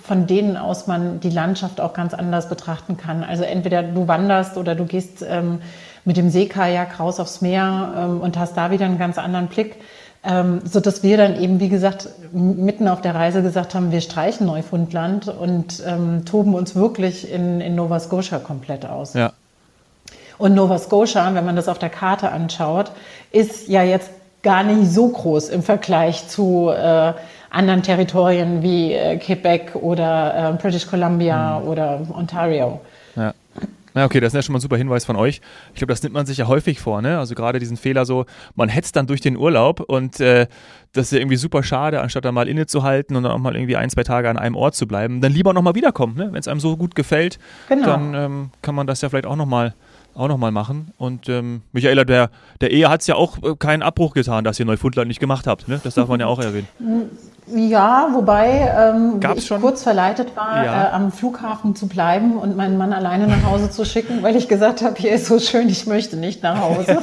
von 0.02 0.26
denen 0.26 0.56
aus 0.56 0.88
man 0.88 1.20
die 1.20 1.30
Landschaft 1.30 1.80
auch 1.80 1.92
ganz 1.94 2.12
anders 2.12 2.48
betrachten 2.48 2.96
kann. 2.96 3.22
Also 3.22 3.44
entweder 3.44 3.84
du 3.84 4.08
wanderst 4.08 4.56
oder 4.56 4.74
du 4.74 4.84
gehst 4.84 5.24
ähm, 5.24 5.60
mit 6.04 6.16
dem 6.16 6.28
Seekajak 6.28 6.98
raus 6.98 7.20
aufs 7.20 7.40
Meer 7.40 7.94
ähm, 7.96 8.20
und 8.20 8.36
hast 8.36 8.56
da 8.56 8.72
wieder 8.72 8.86
einen 8.86 8.98
ganz 8.98 9.16
anderen 9.16 9.46
Blick. 9.46 9.76
Ähm, 10.22 10.60
so 10.64 10.80
dass 10.80 11.02
wir 11.02 11.16
dann 11.16 11.40
eben, 11.40 11.60
wie 11.60 11.70
gesagt, 11.70 12.08
mitten 12.32 12.88
auf 12.88 13.00
der 13.00 13.14
Reise 13.14 13.42
gesagt 13.42 13.74
haben, 13.74 13.90
wir 13.90 14.02
streichen 14.02 14.46
Neufundland 14.46 15.28
und 15.28 15.82
ähm, 15.86 16.26
toben 16.26 16.54
uns 16.54 16.74
wirklich 16.74 17.32
in, 17.32 17.62
in 17.62 17.74
Nova 17.74 17.98
Scotia 18.00 18.38
komplett 18.38 18.84
aus. 18.84 19.14
Ja. 19.14 19.32
Und 20.36 20.54
Nova 20.54 20.78
Scotia, 20.78 21.34
wenn 21.34 21.44
man 21.46 21.56
das 21.56 21.68
auf 21.68 21.78
der 21.78 21.88
Karte 21.88 22.30
anschaut, 22.32 22.92
ist 23.32 23.68
ja 23.68 23.82
jetzt 23.82 24.10
gar 24.42 24.62
nicht 24.62 24.90
so 24.90 25.08
groß 25.08 25.48
im 25.48 25.62
Vergleich 25.62 26.28
zu 26.28 26.70
äh, 26.70 27.12
anderen 27.50 27.82
Territorien 27.82 28.62
wie 28.62 28.92
äh, 28.92 29.16
Quebec 29.16 29.74
oder 29.74 30.50
äh, 30.50 30.62
British 30.62 30.86
Columbia 30.86 31.60
mhm. 31.60 31.68
oder 31.68 32.00
Ontario. 32.14 32.80
Na 33.94 34.04
okay, 34.04 34.20
das 34.20 34.28
ist 34.28 34.34
ja 34.34 34.42
schon 34.42 34.52
mal 34.52 34.58
ein 34.58 34.62
super 34.62 34.76
Hinweis 34.76 35.04
von 35.04 35.16
euch. 35.16 35.40
Ich 35.72 35.78
glaube, 35.78 35.92
das 35.92 36.02
nimmt 36.02 36.14
man 36.14 36.26
sich 36.26 36.38
ja 36.38 36.46
häufig 36.46 36.80
vor, 36.80 37.02
ne? 37.02 37.18
Also 37.18 37.34
gerade 37.34 37.58
diesen 37.58 37.76
Fehler 37.76 38.04
so, 38.04 38.26
man 38.54 38.68
hetzt 38.68 38.96
dann 38.96 39.06
durch 39.06 39.20
den 39.20 39.36
Urlaub 39.36 39.80
und 39.80 40.20
äh, 40.20 40.46
das 40.92 41.06
ist 41.06 41.12
ja 41.12 41.18
irgendwie 41.18 41.36
super 41.36 41.62
schade, 41.62 42.00
anstatt 42.00 42.24
dann 42.24 42.34
mal 42.34 42.48
innezuhalten 42.48 43.16
und 43.16 43.22
dann 43.22 43.32
auch 43.32 43.38
mal 43.38 43.54
irgendwie 43.54 43.76
ein, 43.76 43.90
zwei 43.90 44.02
Tage 44.02 44.28
an 44.28 44.36
einem 44.36 44.56
Ort 44.56 44.74
zu 44.74 44.86
bleiben. 44.86 45.20
Dann 45.20 45.32
lieber 45.32 45.52
nochmal 45.52 45.74
wiederkommen, 45.74 46.16
ne? 46.16 46.28
Wenn 46.32 46.40
es 46.40 46.48
einem 46.48 46.60
so 46.60 46.76
gut 46.76 46.94
gefällt, 46.94 47.38
genau. 47.68 47.86
dann 47.86 48.14
ähm, 48.14 48.50
kann 48.62 48.74
man 48.74 48.86
das 48.86 49.00
ja 49.00 49.08
vielleicht 49.08 49.26
auch 49.26 49.36
nochmal 49.36 49.74
auch 50.14 50.28
nochmal 50.28 50.50
machen. 50.50 50.92
Und 50.98 51.28
ähm, 51.28 51.62
Michaela, 51.72 52.04
der, 52.04 52.30
der 52.60 52.70
Ehe 52.70 52.88
hat 52.88 53.00
es 53.00 53.06
ja 53.06 53.14
auch 53.14 53.38
äh, 53.42 53.56
keinen 53.58 53.82
Abbruch 53.82 54.14
getan, 54.14 54.44
dass 54.44 54.58
ihr 54.58 54.66
Neufundland 54.66 55.08
nicht 55.08 55.20
gemacht 55.20 55.46
habt. 55.46 55.68
Ne? 55.68 55.80
Das 55.82 55.94
darf 55.94 56.08
man 56.08 56.20
ja 56.20 56.26
auch 56.26 56.38
erwähnen. 56.38 56.68
Ja, 57.54 58.10
wobei 58.12 58.72
ähm, 58.78 59.20
ich 59.36 59.46
schon? 59.46 59.60
kurz 59.60 59.82
verleitet 59.82 60.36
war, 60.36 60.64
ja. 60.64 60.84
äh, 60.84 60.92
am 60.92 61.10
Flughafen 61.10 61.74
zu 61.74 61.88
bleiben 61.88 62.36
und 62.36 62.56
meinen 62.56 62.78
Mann 62.78 62.92
alleine 62.92 63.26
nach 63.26 63.42
Hause 63.44 63.70
zu 63.70 63.84
schicken, 63.84 64.22
weil 64.22 64.36
ich 64.36 64.46
gesagt 64.46 64.82
habe, 64.82 64.94
hier 64.96 65.12
ist 65.12 65.26
so 65.26 65.38
schön, 65.38 65.68
ich 65.68 65.86
möchte 65.86 66.16
nicht 66.16 66.42
nach 66.42 66.60
Hause. 66.60 67.02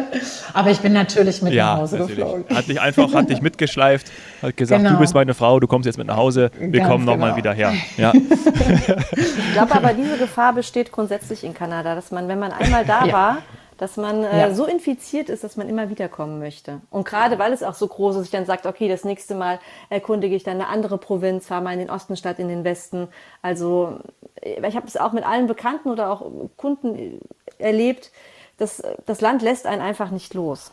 Aber 0.52 0.70
ich 0.70 0.80
bin 0.80 0.92
natürlich 0.92 1.42
mit 1.42 1.52
ja, 1.52 1.74
nach 1.74 1.82
Hause 1.82 1.98
natürlich. 1.98 2.18
geflogen. 2.18 2.56
Hat 2.56 2.68
dich 2.68 2.80
einfach, 2.80 3.14
hat 3.14 3.30
dich 3.30 3.42
mitgeschleift, 3.42 4.10
hat 4.42 4.56
gesagt, 4.56 4.82
genau. 4.82 4.94
du 4.94 5.00
bist 5.00 5.14
meine 5.14 5.34
Frau, 5.34 5.60
du 5.60 5.66
kommst 5.66 5.86
jetzt 5.86 5.98
mit 5.98 6.06
nach 6.06 6.16
Hause, 6.16 6.50
wir 6.58 6.80
Ganz 6.80 6.90
kommen 6.90 7.04
nochmal 7.04 7.34
genau. 7.34 7.36
wieder 7.36 7.52
her. 7.52 7.72
Ja. 7.96 8.12
ich 8.14 9.52
glaube 9.52 9.74
aber, 9.74 9.92
diese 9.92 10.16
Gefahr 10.16 10.52
besteht 10.52 10.90
grundsätzlich 10.92 11.44
in 11.44 11.54
Kanada, 11.54 11.79
dass 11.82 12.10
man, 12.10 12.28
wenn 12.28 12.38
man 12.38 12.52
einmal 12.52 12.84
da 12.84 13.04
ja. 13.06 13.12
war, 13.12 13.38
dass 13.80 13.96
man 13.96 14.24
äh, 14.24 14.40
ja. 14.40 14.54
so 14.54 14.66
infiziert 14.66 15.30
ist, 15.30 15.42
dass 15.42 15.56
man 15.56 15.66
immer 15.66 15.88
wiederkommen 15.88 16.38
möchte. 16.38 16.82
Und 16.90 17.06
gerade 17.06 17.38
weil 17.38 17.52
es 17.52 17.62
auch 17.62 17.74
so 17.74 17.88
groß 17.88 18.16
ist, 18.16 18.24
ich 18.26 18.30
dann 18.30 18.44
sagt, 18.44 18.66
okay, 18.66 18.88
das 18.88 19.04
nächste 19.04 19.34
Mal 19.34 19.58
erkundige 19.88 20.36
ich 20.36 20.42
dann 20.42 20.56
eine 20.56 20.68
andere 20.68 20.98
Provinz, 20.98 21.46
fahre 21.46 21.62
mal 21.62 21.72
in 21.72 21.78
den 21.78 21.90
Osten 21.90 22.14
statt 22.16 22.38
in 22.38 22.48
den 22.48 22.62
Westen. 22.62 23.08
Also 23.40 24.00
äh, 24.42 24.66
ich 24.68 24.76
habe 24.76 24.86
es 24.86 24.98
auch 24.98 25.12
mit 25.12 25.24
allen 25.24 25.46
Bekannten 25.46 25.88
oder 25.88 26.10
auch 26.10 26.30
Kunden 26.56 26.94
äh, 26.94 27.18
erlebt, 27.58 28.12
dass 28.58 28.82
das 29.06 29.22
Land 29.22 29.40
lässt 29.40 29.66
einen 29.66 29.80
einfach 29.80 30.10
nicht 30.10 30.34
los. 30.34 30.72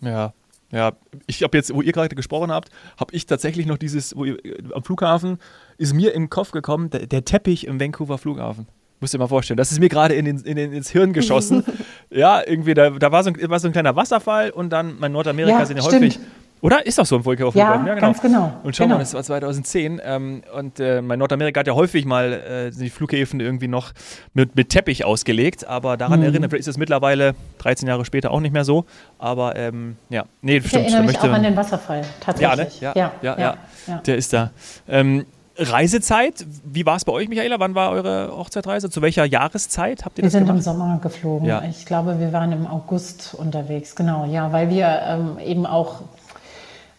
Ja, 0.00 0.32
ja, 0.72 0.92
ich 1.26 1.42
habe 1.42 1.56
jetzt, 1.56 1.72
wo 1.74 1.80
ihr 1.82 1.92
gerade 1.92 2.16
gesprochen 2.16 2.50
habt, 2.50 2.70
habe 2.98 3.14
ich 3.14 3.26
tatsächlich 3.26 3.66
noch 3.66 3.78
dieses, 3.78 4.16
wo 4.16 4.24
ihr, 4.24 4.38
am 4.72 4.82
Flughafen 4.82 5.38
ist 5.78 5.94
mir 5.94 6.12
im 6.14 6.28
Kopf 6.28 6.50
gekommen, 6.50 6.90
der, 6.90 7.06
der 7.06 7.24
Teppich 7.24 7.66
im 7.66 7.78
Vancouver 7.78 8.18
Flughafen. 8.18 8.66
Musst 9.00 9.14
dir 9.14 9.18
mal 9.18 9.28
vorstellen, 9.28 9.56
das 9.56 9.72
ist 9.72 9.80
mir 9.80 9.88
gerade 9.88 10.14
in 10.14 10.24
den, 10.24 10.38
in 10.40 10.56
den, 10.56 10.72
ins 10.72 10.90
Hirn 10.90 11.12
geschossen. 11.12 11.64
ja, 12.10 12.40
irgendwie, 12.46 12.74
da, 12.74 12.90
da 12.90 13.12
war, 13.12 13.22
so 13.22 13.30
ein, 13.30 13.50
war 13.50 13.58
so 13.60 13.68
ein 13.68 13.72
kleiner 13.72 13.94
Wasserfall 13.94 14.50
und 14.50 14.70
dann, 14.70 14.98
mein 14.98 15.12
Nordamerika 15.12 15.58
ja, 15.58 15.66
sind 15.66 15.76
ja 15.76 15.82
stimmt. 15.82 16.02
häufig 16.02 16.20
oder? 16.62 16.84
Ist 16.86 16.98
doch 16.98 17.04
so 17.04 17.16
ein 17.16 17.24
Vulkan 17.24 17.50
ja, 17.54 17.74
ja, 17.74 17.76
genau. 17.76 18.00
ganz 18.00 18.20
genau. 18.20 18.60
Und 18.62 18.74
schau 18.74 18.84
genau. 18.84 18.96
mal, 18.96 19.00
das 19.00 19.12
war 19.12 19.22
2010. 19.22 20.00
Ähm, 20.02 20.42
und 20.56 20.80
äh, 20.80 21.02
mein 21.02 21.18
Nordamerika 21.18 21.60
hat 21.60 21.66
ja 21.66 21.74
häufig 21.74 22.06
mal 22.06 22.32
äh, 22.32 22.70
die 22.70 22.88
Flughäfen 22.88 23.40
irgendwie 23.40 23.68
noch 23.68 23.92
mit, 24.32 24.56
mit 24.56 24.70
Teppich 24.70 25.04
ausgelegt. 25.04 25.66
Aber 25.66 25.96
daran 25.96 26.20
mhm. 26.20 26.26
erinnern, 26.26 26.50
vielleicht 26.50 26.62
ist 26.62 26.68
es 26.68 26.78
mittlerweile 26.78 27.34
13 27.58 27.86
Jahre 27.86 28.04
später 28.04 28.30
auch 28.30 28.40
nicht 28.40 28.52
mehr 28.52 28.64
so. 28.64 28.86
Aber 29.18 29.54
ähm, 29.54 29.96
ja, 30.08 30.24
nee, 30.40 30.56
ich 30.56 30.66
stimmt. 30.66 30.86
Ich 30.86 30.94
erinnere 30.94 31.12
mich 31.12 31.20
auch 31.20 31.24
an 31.24 31.42
den 31.42 31.56
Wasserfall, 31.56 32.02
tatsächlich. 32.20 32.80
Ja, 32.80 32.88
ne? 32.94 33.00
ja, 33.00 33.12
ja, 33.22 33.38
ja, 33.38 33.56
ja, 33.86 33.98
der 33.98 34.16
ist 34.16 34.32
da. 34.32 34.50
Ähm, 34.88 35.26
Reisezeit, 35.58 36.44
wie 36.64 36.84
war 36.84 36.96
es 36.96 37.04
bei 37.04 37.12
euch, 37.12 37.28
Michaela? 37.28 37.58
Wann 37.58 37.74
war 37.74 37.90
eure 37.90 38.36
Hochzeitreise? 38.36 38.90
Zu 38.90 39.02
welcher 39.02 39.24
Jahreszeit 39.24 40.04
habt 40.04 40.18
ihr 40.18 40.22
wir 40.22 40.30
das 40.30 40.34
gemacht? 40.34 40.54
Wir 40.54 40.62
sind 40.62 40.74
im 40.74 40.78
Sommer 40.78 40.98
geflogen. 41.02 41.48
Ja. 41.48 41.62
Ich 41.68 41.86
glaube, 41.86 42.20
wir 42.20 42.32
waren 42.32 42.52
im 42.52 42.66
August 42.66 43.34
unterwegs. 43.34 43.94
Genau, 43.96 44.24
ja, 44.26 44.52
weil 44.52 44.70
wir 44.70 45.00
ähm, 45.06 45.38
eben 45.38 45.66
auch 45.66 46.02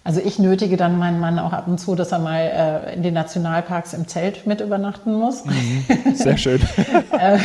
also 0.08 0.22
ich 0.24 0.40
nötige 0.40 0.78
dann 0.78 0.98
meinen 0.98 1.20
Mann 1.20 1.38
auch 1.38 1.52
ab 1.52 1.68
und 1.68 1.80
zu, 1.80 1.94
dass 1.94 2.14
er 2.14 2.20
mal 2.20 2.40
äh, 2.40 2.96
in 2.96 3.04
den 3.04 3.14
Nationalparks 3.14 3.92
im 3.92 4.08
Zelt 4.08 4.48
mit 4.48 4.62
übernachten 4.62 5.14
muss. 5.14 5.44
Mhm, 5.44 5.84
sehr 6.16 6.38
schön. 6.38 6.62
äh, 7.20 7.38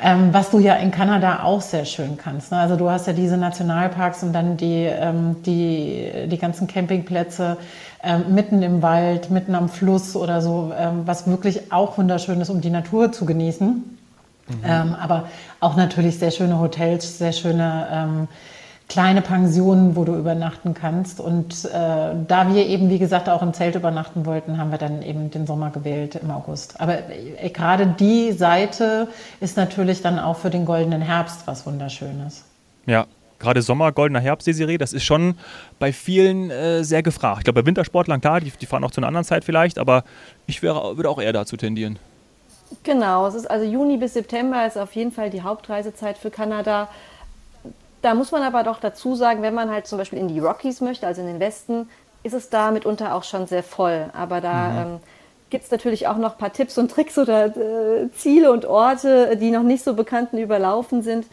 ähm, 0.00 0.28
was 0.30 0.50
du 0.50 0.60
ja 0.60 0.76
in 0.76 0.92
Kanada 0.92 1.42
auch 1.42 1.60
sehr 1.60 1.84
schön 1.84 2.16
kannst. 2.16 2.52
Ne? 2.52 2.58
Also 2.58 2.76
du 2.76 2.90
hast 2.90 3.08
ja 3.08 3.12
diese 3.12 3.36
Nationalparks 3.36 4.22
und 4.22 4.32
dann 4.32 4.56
die, 4.56 4.84
ähm, 4.84 5.42
die, 5.44 6.28
die 6.28 6.38
ganzen 6.38 6.68
Campingplätze 6.68 7.56
ähm, 8.04 8.32
mitten 8.32 8.62
im 8.62 8.80
Wald, 8.80 9.30
mitten 9.32 9.56
am 9.56 9.68
Fluss 9.68 10.14
oder 10.14 10.42
so, 10.42 10.70
ähm, 10.78 11.02
was 11.06 11.26
wirklich 11.26 11.72
auch 11.72 11.98
wunderschön 11.98 12.40
ist, 12.40 12.50
um 12.50 12.60
die 12.60 12.70
Natur 12.70 13.10
zu 13.10 13.26
genießen. 13.26 13.68
Mhm. 13.68 14.54
Ähm, 14.64 14.94
aber 14.94 15.28
auch 15.58 15.74
natürlich 15.74 16.20
sehr 16.20 16.30
schöne 16.30 16.60
Hotels, 16.60 17.18
sehr 17.18 17.32
schöne 17.32 17.88
ähm, 17.90 18.28
kleine 18.88 19.22
Pensionen, 19.22 19.96
wo 19.96 20.04
du 20.04 20.14
übernachten 20.14 20.74
kannst. 20.74 21.20
Und 21.20 21.64
äh, 21.64 21.68
da 21.72 22.52
wir 22.52 22.66
eben, 22.66 22.90
wie 22.90 22.98
gesagt, 22.98 23.28
auch 23.28 23.42
im 23.42 23.52
Zelt 23.54 23.74
übernachten 23.74 24.26
wollten, 24.26 24.58
haben 24.58 24.70
wir 24.70 24.78
dann 24.78 25.02
eben 25.02 25.30
den 25.30 25.46
Sommer 25.46 25.70
gewählt 25.70 26.16
im 26.16 26.30
August. 26.30 26.80
Aber 26.80 26.98
äh, 27.10 27.48
gerade 27.50 27.86
die 27.86 28.32
Seite 28.32 29.08
ist 29.40 29.56
natürlich 29.56 30.02
dann 30.02 30.18
auch 30.18 30.36
für 30.36 30.50
den 30.50 30.66
goldenen 30.66 31.00
Herbst 31.00 31.46
was 31.46 31.66
Wunderschönes. 31.66 32.44
Ja, 32.86 33.06
gerade 33.38 33.62
Sommer, 33.62 33.92
goldener 33.92 34.20
Herbst, 34.20 34.46
Desiree, 34.46 34.78
das 34.78 34.92
ist 34.92 35.04
schon 35.04 35.36
bei 35.78 35.92
vielen 35.92 36.50
äh, 36.50 36.84
sehr 36.84 37.02
gefragt. 37.02 37.38
Ich 37.38 37.44
glaube, 37.44 37.62
bei 37.62 37.66
Wintersportlern, 37.66 38.20
klar, 38.20 38.40
die, 38.40 38.50
die, 38.50 38.66
fahren 38.66 38.84
auch 38.84 38.90
zu 38.90 39.00
einer 39.00 39.08
anderen 39.08 39.24
Zeit 39.24 39.44
vielleicht, 39.44 39.78
aber 39.78 40.04
ich 40.46 40.62
wäre, 40.62 40.96
würde 40.96 41.08
auch 41.08 41.20
eher 41.20 41.32
dazu 41.32 41.56
tendieren. 41.56 41.98
Genau, 42.82 43.26
es 43.26 43.34
ist 43.34 43.50
also 43.50 43.64
Juni 43.64 43.96
bis 43.96 44.14
September 44.14 44.66
ist 44.66 44.76
auf 44.76 44.94
jeden 44.94 45.12
Fall 45.12 45.30
die 45.30 45.42
Hauptreisezeit 45.42 46.18
für 46.18 46.30
Kanada. 46.30 46.88
Da 48.04 48.12
muss 48.12 48.32
man 48.32 48.42
aber 48.42 48.64
doch 48.64 48.80
dazu 48.80 49.14
sagen, 49.14 49.40
wenn 49.40 49.54
man 49.54 49.70
halt 49.70 49.86
zum 49.86 49.96
Beispiel 49.96 50.18
in 50.18 50.28
die 50.28 50.38
Rockies 50.38 50.82
möchte, 50.82 51.06
also 51.06 51.22
in 51.22 51.26
den 51.26 51.40
Westen, 51.40 51.88
ist 52.22 52.34
es 52.34 52.50
da 52.50 52.70
mitunter 52.70 53.14
auch 53.14 53.24
schon 53.24 53.46
sehr 53.46 53.62
voll. 53.62 54.10
Aber 54.12 54.42
da 54.42 54.68
mhm. 54.68 54.78
ähm, 54.78 55.00
gibt 55.48 55.64
es 55.64 55.70
natürlich 55.70 56.06
auch 56.06 56.18
noch 56.18 56.32
ein 56.32 56.38
paar 56.38 56.52
Tipps 56.52 56.76
und 56.76 56.90
Tricks 56.90 57.16
oder 57.16 57.46
äh, 57.46 58.10
Ziele 58.12 58.52
und 58.52 58.66
Orte, 58.66 59.38
die 59.38 59.50
noch 59.50 59.62
nicht 59.62 59.82
so 59.82 59.94
bekannt 59.94 60.34
und 60.34 60.38
überlaufen 60.38 61.00
sind. 61.00 61.24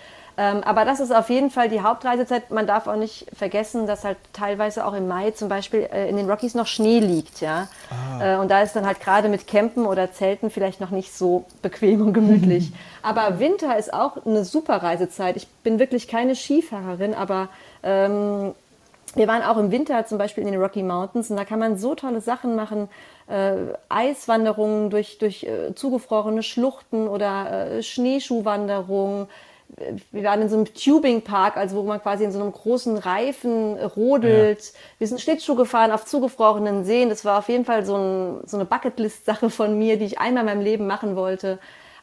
Ähm, 0.42 0.64
aber 0.64 0.86
das 0.86 1.00
ist 1.00 1.14
auf 1.14 1.30
jeden 1.30 1.52
Fall 1.52 1.70
die 1.70 1.82
Hauptreisezeit. 1.82 2.50
Man 2.50 2.66
darf 2.66 2.88
auch 2.88 2.96
nicht 2.96 3.28
vergessen, 3.32 3.86
dass 3.86 4.04
halt 4.04 4.18
teilweise 4.34 4.88
auch 4.88 4.94
im 4.94 5.08
Mai 5.08 5.30
zum 5.32 5.50
Beispiel 5.50 5.88
äh, 5.94 6.10
in 6.10 6.18
den 6.18 6.28
Rockies 6.28 6.56
noch 6.56 6.66
Schnee 6.66 6.98
liegt, 6.98 7.42
ja. 7.42 7.68
Ah. 7.92 8.38
Äh, 8.38 8.38
und 8.40 8.50
da 8.50 8.64
ist 8.64 8.76
dann 8.76 8.88
halt 8.88 9.00
gerade 9.00 9.30
mit 9.30 9.46
Campen 9.46 9.86
oder 9.86 10.12
Zelten 10.14 10.50
vielleicht 10.50 10.82
noch 10.82 10.90
nicht 10.90 11.14
so 11.14 11.46
bequem 11.62 12.02
und 12.02 12.14
gemütlich. 12.14 12.72
aber 13.04 13.38
Winter 13.38 13.78
ist 13.78 13.94
auch 13.94 14.26
eine 14.26 14.44
super 14.44 14.78
Reisezeit. 14.78 15.38
Ich 15.38 15.48
bin 15.48 15.78
wirklich 15.78 16.08
keine 16.08 16.34
Skifahrerin, 16.34 17.14
aber 17.14 17.50
ähm, 17.84 18.56
wir 19.14 19.28
waren 19.28 19.44
auch 19.44 19.58
im 19.58 19.70
Winter 19.70 20.08
zum 20.08 20.18
Beispiel 20.18 20.44
in 20.44 20.52
den 20.52 20.60
Rocky 20.60 20.82
Mountains 20.82 21.30
und 21.30 21.38
da 21.38 21.46
kann 21.46 21.60
man 21.60 21.78
so 21.78 21.94
tolle 21.94 22.20
Sachen 22.20 22.56
machen. 22.56 22.90
Äh, 23.28 23.58
Eiswanderungen 23.90 24.90
durch, 24.90 25.20
durch 25.20 25.44
äh, 25.44 25.76
zugefrorene 25.76 26.42
Schluchten 26.42 27.08
oder 27.08 27.74
äh, 27.78 27.84
Schneeschuhwanderungen 27.84 29.28
wir 30.12 30.24
waren 30.24 30.42
in 30.42 30.50
so 30.50 30.58
einem 30.58 30.66
Tubing-Park, 30.66 31.58
also 31.58 31.78
wo 31.78 31.84
man 31.84 32.02
quasi 32.02 32.24
in 32.24 32.32
so 32.32 32.40
einem 32.40 32.52
großen 32.52 32.98
Reifen 32.98 33.78
rodelt. 33.78 34.60
Ja. 34.60 34.80
Wir 35.00 35.08
sind 35.08 35.22
Schlittschuh 35.22 35.56
gefahren 35.56 35.92
auf 35.92 36.06
zugefrorenen 36.06 36.84
Seen. 36.84 37.10
Das 37.10 37.26
war 37.26 37.40
auf 37.40 37.50
jeden 37.50 37.66
Fall 37.66 37.86
so, 37.86 37.96
ein, 37.96 38.42
so 38.46 38.58
eine 38.58 38.66
Bucketlist-Sache 38.66 39.50
von 39.50 39.78
mir, 39.78 39.98
die 39.98 40.06
ich 40.06 40.20
einmal 40.20 40.44
in 40.44 40.46
meinem 40.48 40.62
Leben 40.62 40.88
machen 40.88 41.16
wollte. 41.16 41.60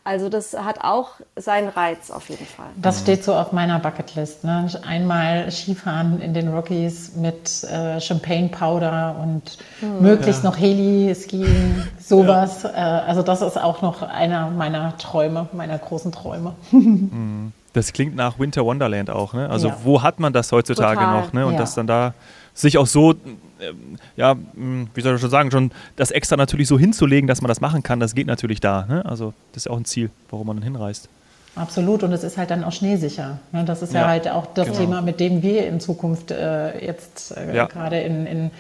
Also 0.09 0.31
das 0.31 0.55
hat 0.59 0.81
auch 0.81 1.17
seinen 1.37 1.69
Reiz 1.69 2.11
auf 2.11 2.31
jeden 2.31 2.47
Fall. 2.47 2.69
Das 2.77 3.01
steht 3.01 3.25
so 3.25 3.35
auf 3.35 3.53
meiner 3.53 3.79
Bucketlist. 3.79 4.43
Ne? 4.43 4.67
Einmal 4.87 5.51
Skifahren 5.51 6.23
in 6.23 6.33
den 6.33 6.49
Rockies 6.49 7.15
mit 7.17 7.63
äh, 7.65 8.01
Champagne 8.01 8.49
Powder 8.49 9.17
und 9.23 9.59
mhm. 9.83 10.01
möglichst 10.01 10.45
ja. 10.45 10.51
noch 10.51 10.59
Heli-Skiing, 10.59 11.83
sowas. 12.01 12.63
Ja. 12.63 12.71
Äh, 12.71 13.07
also 13.07 13.23
das 13.23 13.43
ist 13.43 13.59
auch 13.59 13.83
noch 13.83 14.01
einer 14.01 14.49
meiner 14.49 14.97
Träume, 14.97 15.47
meiner 15.53 15.77
großen 15.77 16.11
Träume. 16.11 16.55
Mhm. 16.71 17.53
Das 17.79 17.93
klingt 17.93 18.17
nach 18.17 18.41
Winter 18.41 18.65
Wonderland 18.65 19.09
auch, 19.09 19.35
ne? 19.35 19.49
Also 19.49 19.69
ja. 19.69 19.77
wo 19.85 20.03
hat 20.03 20.19
man 20.19 20.33
das 20.33 20.51
heutzutage 20.51 20.99
Total. 20.99 21.21
noch, 21.21 21.33
ne? 21.33 21.47
Und 21.47 21.53
ja. 21.53 21.61
das 21.61 21.77
dann 21.77 21.87
da 21.87 22.13
sich 22.53 22.77
auch 22.77 22.89
so, 22.89 23.13
äh, 23.13 23.73
ja, 24.17 24.33
hm, 24.33 24.89
wie 24.95 25.01
soll 25.01 25.15
ich 25.15 25.21
schon 25.21 25.31
sagen, 25.31 25.53
schon 25.53 25.71
das 25.95 26.11
extra 26.11 26.37
natürlich 26.37 26.67
so 26.67 26.77
hinzulegen, 26.77 27.29
dass 27.29 27.41
man 27.41 27.47
das 27.47 27.61
machen 27.61 27.85
kann, 27.85 28.01
das 28.01 28.17
geht 28.17 28.27
natürlich 28.27 28.59
da. 28.59 28.85
Ne? 28.89 29.05
Also 29.07 29.33
das 29.53 29.67
ist 29.67 29.71
auch 29.71 29.77
ein 29.77 29.85
Ziel, 29.85 30.11
warum 30.29 30.49
man 30.49 30.57
dann 30.57 30.65
hinreist. 30.65 31.09
Absolut, 31.55 32.03
und 32.03 32.13
es 32.13 32.25
ist 32.25 32.37
halt 32.37 32.51
dann 32.51 32.65
auch 32.65 32.73
schneesicher. 32.73 33.39
Ne? 33.53 33.65
Das 33.65 33.81
ist 33.81 33.93
ja, 33.93 34.01
ja 34.01 34.09
halt 34.09 34.29
auch 34.29 34.47
das 34.55 34.67
genau. 34.67 34.79
Thema, 34.81 35.01
mit 35.03 35.21
dem 35.21 35.43
wir 35.43 35.69
in 35.69 35.79
Zukunft 35.79 36.33
äh, 36.33 36.85
jetzt 36.85 37.37
äh, 37.37 37.55
ja. 37.55 37.67
gerade 37.67 38.01
in, 38.01 38.27
in 38.27 38.51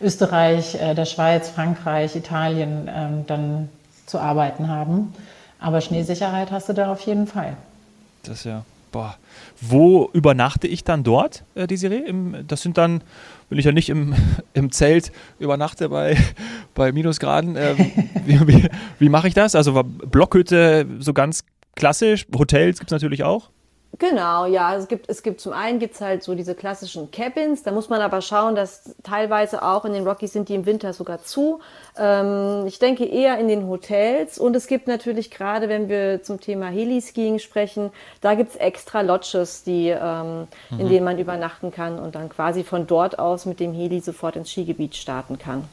Österreich, 0.00 0.74
äh, 0.74 0.96
der 0.96 1.04
Schweiz, 1.04 1.48
Frankreich, 1.48 2.16
Italien 2.16 2.90
ähm, 2.92 3.24
dann 3.28 3.68
zu 4.06 4.18
arbeiten 4.18 4.66
haben. 4.66 5.14
Aber 5.60 5.80
Schneesicherheit 5.80 6.50
hast 6.50 6.68
du 6.68 6.72
da 6.72 6.90
auf 6.90 7.02
jeden 7.02 7.28
Fall. 7.28 7.56
Das 8.24 8.38
ist 8.38 8.44
ja, 8.44 8.64
boah. 8.92 9.16
Wo 9.60 10.10
übernachte 10.12 10.66
ich 10.66 10.84
dann 10.84 11.04
dort, 11.04 11.44
äh, 11.54 11.66
Desiree? 11.66 11.98
Im, 11.98 12.46
das 12.46 12.62
sind 12.62 12.78
dann, 12.78 13.02
wenn 13.48 13.58
ich 13.58 13.64
ja 13.64 13.72
nicht 13.72 13.88
im, 13.88 14.14
im 14.54 14.72
Zelt 14.72 15.12
übernachte 15.38 15.88
bei, 15.88 16.16
bei 16.74 16.92
Minusgraden, 16.92 17.56
äh, 17.56 17.74
wie, 18.26 18.46
wie, 18.46 18.68
wie 18.98 19.08
mache 19.08 19.28
ich 19.28 19.34
das? 19.34 19.54
Also 19.54 19.82
Blockhütte 19.82 20.86
so 20.98 21.12
ganz 21.12 21.44
klassisch, 21.76 22.26
Hotels 22.34 22.78
gibt 22.78 22.90
es 22.90 22.94
natürlich 22.94 23.24
auch. 23.24 23.50
Genau, 23.98 24.46
ja. 24.46 24.74
Es 24.76 24.88
gibt, 24.88 25.08
es 25.08 25.22
gibt 25.22 25.40
zum 25.40 25.52
einen 25.52 25.78
gibt's 25.78 26.00
halt 26.00 26.22
so 26.22 26.34
diese 26.34 26.54
klassischen 26.54 27.10
Cabins. 27.10 27.62
Da 27.62 27.70
muss 27.70 27.88
man 27.88 28.00
aber 28.00 28.22
schauen, 28.22 28.54
dass 28.54 28.94
teilweise 29.02 29.62
auch 29.62 29.84
in 29.84 29.92
den 29.92 30.06
Rockies 30.06 30.32
sind 30.32 30.48
die 30.48 30.54
im 30.54 30.66
Winter 30.66 30.92
sogar 30.92 31.22
zu. 31.22 31.60
Ähm, 31.96 32.64
ich 32.66 32.78
denke 32.78 33.04
eher 33.04 33.38
in 33.38 33.48
den 33.48 33.68
Hotels. 33.68 34.38
Und 34.38 34.56
es 34.56 34.66
gibt 34.66 34.88
natürlich 34.88 35.30
gerade, 35.30 35.68
wenn 35.68 35.88
wir 35.88 36.22
zum 36.22 36.40
Thema 36.40 36.68
Heliskiing 36.68 37.38
sprechen, 37.38 37.90
da 38.20 38.34
gibt's 38.34 38.56
extra 38.56 39.02
Lodges, 39.02 39.62
die, 39.62 39.88
ähm, 39.88 40.48
mhm. 40.70 40.80
in 40.80 40.88
denen 40.88 41.04
man 41.04 41.18
übernachten 41.18 41.70
kann 41.70 41.98
und 41.98 42.14
dann 42.14 42.28
quasi 42.28 42.64
von 42.64 42.86
dort 42.86 43.18
aus 43.18 43.46
mit 43.46 43.60
dem 43.60 43.72
Heli 43.72 44.00
sofort 44.00 44.36
ins 44.36 44.50
Skigebiet 44.50 44.96
starten 44.96 45.38
kann. 45.38 45.64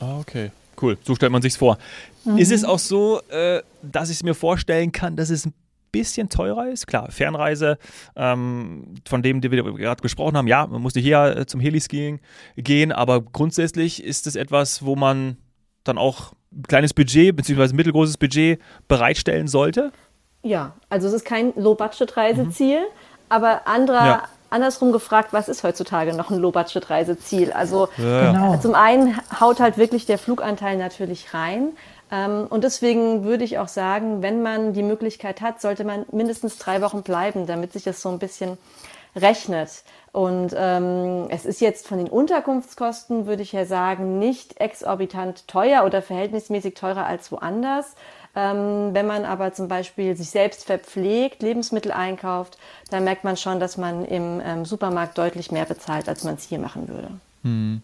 Ah, 0.00 0.18
okay. 0.18 0.50
Cool, 0.80 0.98
so 1.04 1.14
stellt 1.14 1.30
man 1.30 1.42
sich's 1.42 1.56
vor. 1.56 1.78
Mhm. 2.24 2.38
Ist 2.38 2.50
es 2.50 2.64
auch 2.64 2.78
so, 2.78 3.20
äh, 3.28 3.62
dass 3.82 4.10
ich 4.10 4.16
es 4.16 4.22
mir 4.22 4.34
vorstellen 4.34 4.90
kann, 4.90 5.16
dass 5.16 5.30
es 5.30 5.46
ein 5.46 5.54
bisschen 5.92 6.28
teurer 6.28 6.68
ist. 6.68 6.86
Klar, 6.86 7.10
Fernreise, 7.10 7.78
ähm, 8.16 8.94
von 9.06 9.22
dem, 9.22 9.40
die 9.40 9.50
wir 9.50 9.62
gerade 9.62 10.02
gesprochen 10.02 10.36
haben, 10.36 10.48
ja, 10.48 10.66
man 10.66 10.82
musste 10.82 11.00
hier 11.00 11.36
äh, 11.36 11.46
zum 11.46 11.60
Heliskiing 11.60 12.20
gehen, 12.56 12.90
aber 12.90 13.20
grundsätzlich 13.20 14.02
ist 14.02 14.26
es 14.26 14.34
etwas, 14.34 14.84
wo 14.84 14.96
man 14.96 15.36
dann 15.84 15.98
auch 15.98 16.32
ein 16.52 16.62
kleines 16.62 16.94
Budget 16.94 17.36
bzw. 17.36 17.74
mittelgroßes 17.74 18.16
Budget 18.16 18.60
bereitstellen 18.88 19.48
sollte. 19.48 19.92
Ja, 20.42 20.72
also 20.88 21.06
es 21.06 21.14
ist 21.14 21.24
kein 21.24 21.52
Low-Budget-Reiseziel, 21.56 22.80
mhm. 22.80 22.86
aber 23.28 23.66
anderer, 23.66 24.06
ja. 24.06 24.22
andersrum 24.50 24.92
gefragt, 24.92 25.32
was 25.32 25.48
ist 25.48 25.62
heutzutage 25.62 26.16
noch 26.16 26.30
ein 26.30 26.38
Low-Budget-Reiseziel? 26.38 27.52
Also 27.52 27.88
ja, 27.96 28.32
genau. 28.32 28.56
zum 28.56 28.74
einen 28.74 29.16
haut 29.40 29.60
halt 29.60 29.78
wirklich 29.78 30.06
der 30.06 30.18
Fluganteil 30.18 30.76
natürlich 30.76 31.32
rein. 31.32 31.70
Ähm, 32.12 32.46
und 32.48 32.62
deswegen 32.62 33.24
würde 33.24 33.42
ich 33.42 33.58
auch 33.58 33.68
sagen, 33.68 34.22
wenn 34.22 34.42
man 34.42 34.74
die 34.74 34.82
Möglichkeit 34.82 35.40
hat, 35.40 35.60
sollte 35.60 35.84
man 35.84 36.04
mindestens 36.12 36.58
drei 36.58 36.82
Wochen 36.82 37.02
bleiben, 37.02 37.46
damit 37.46 37.72
sich 37.72 37.82
das 37.82 38.02
so 38.02 38.10
ein 38.10 38.18
bisschen 38.18 38.58
rechnet. 39.16 39.82
Und 40.12 40.54
ähm, 40.56 41.26
es 41.30 41.46
ist 41.46 41.62
jetzt 41.62 41.88
von 41.88 41.96
den 41.96 42.08
Unterkunftskosten, 42.08 43.26
würde 43.26 43.42
ich 43.42 43.52
ja 43.52 43.64
sagen, 43.64 44.18
nicht 44.18 44.60
exorbitant 44.60 45.48
teuer 45.48 45.84
oder 45.84 46.02
verhältnismäßig 46.02 46.74
teurer 46.74 47.06
als 47.06 47.32
woanders. 47.32 47.94
Ähm, 48.34 48.90
wenn 48.92 49.06
man 49.06 49.24
aber 49.24 49.52
zum 49.54 49.68
Beispiel 49.68 50.16
sich 50.16 50.30
selbst 50.30 50.64
verpflegt, 50.64 51.42
Lebensmittel 51.42 51.92
einkauft, 51.92 52.58
dann 52.90 53.04
merkt 53.04 53.24
man 53.24 53.38
schon, 53.38 53.58
dass 53.58 53.78
man 53.78 54.04
im 54.04 54.40
ähm, 54.44 54.64
Supermarkt 54.66 55.16
deutlich 55.16 55.50
mehr 55.50 55.64
bezahlt, 55.64 56.08
als 56.08 56.24
man 56.24 56.34
es 56.34 56.44
hier 56.44 56.58
machen 56.58 56.88
würde. 56.88 57.08
Hm. 57.42 57.82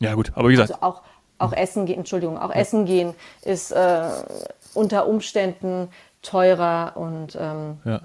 Ja 0.00 0.14
gut, 0.14 0.32
aber 0.34 0.48
wie 0.48 0.52
gesagt. 0.52 0.70
Also 0.70 0.82
auch, 0.82 1.02
auch 1.44 1.52
Essen 1.52 1.86
gehen, 1.86 1.98
Entschuldigung, 1.98 2.38
auch. 2.38 2.50
Essen 2.54 2.84
gehen 2.84 3.14
ist 3.42 3.72
äh, 3.72 4.02
unter 4.74 5.06
Umständen 5.06 5.88
teurer 6.22 6.92
und 6.96 7.36
ähm, 7.38 7.78
ja. 7.84 8.00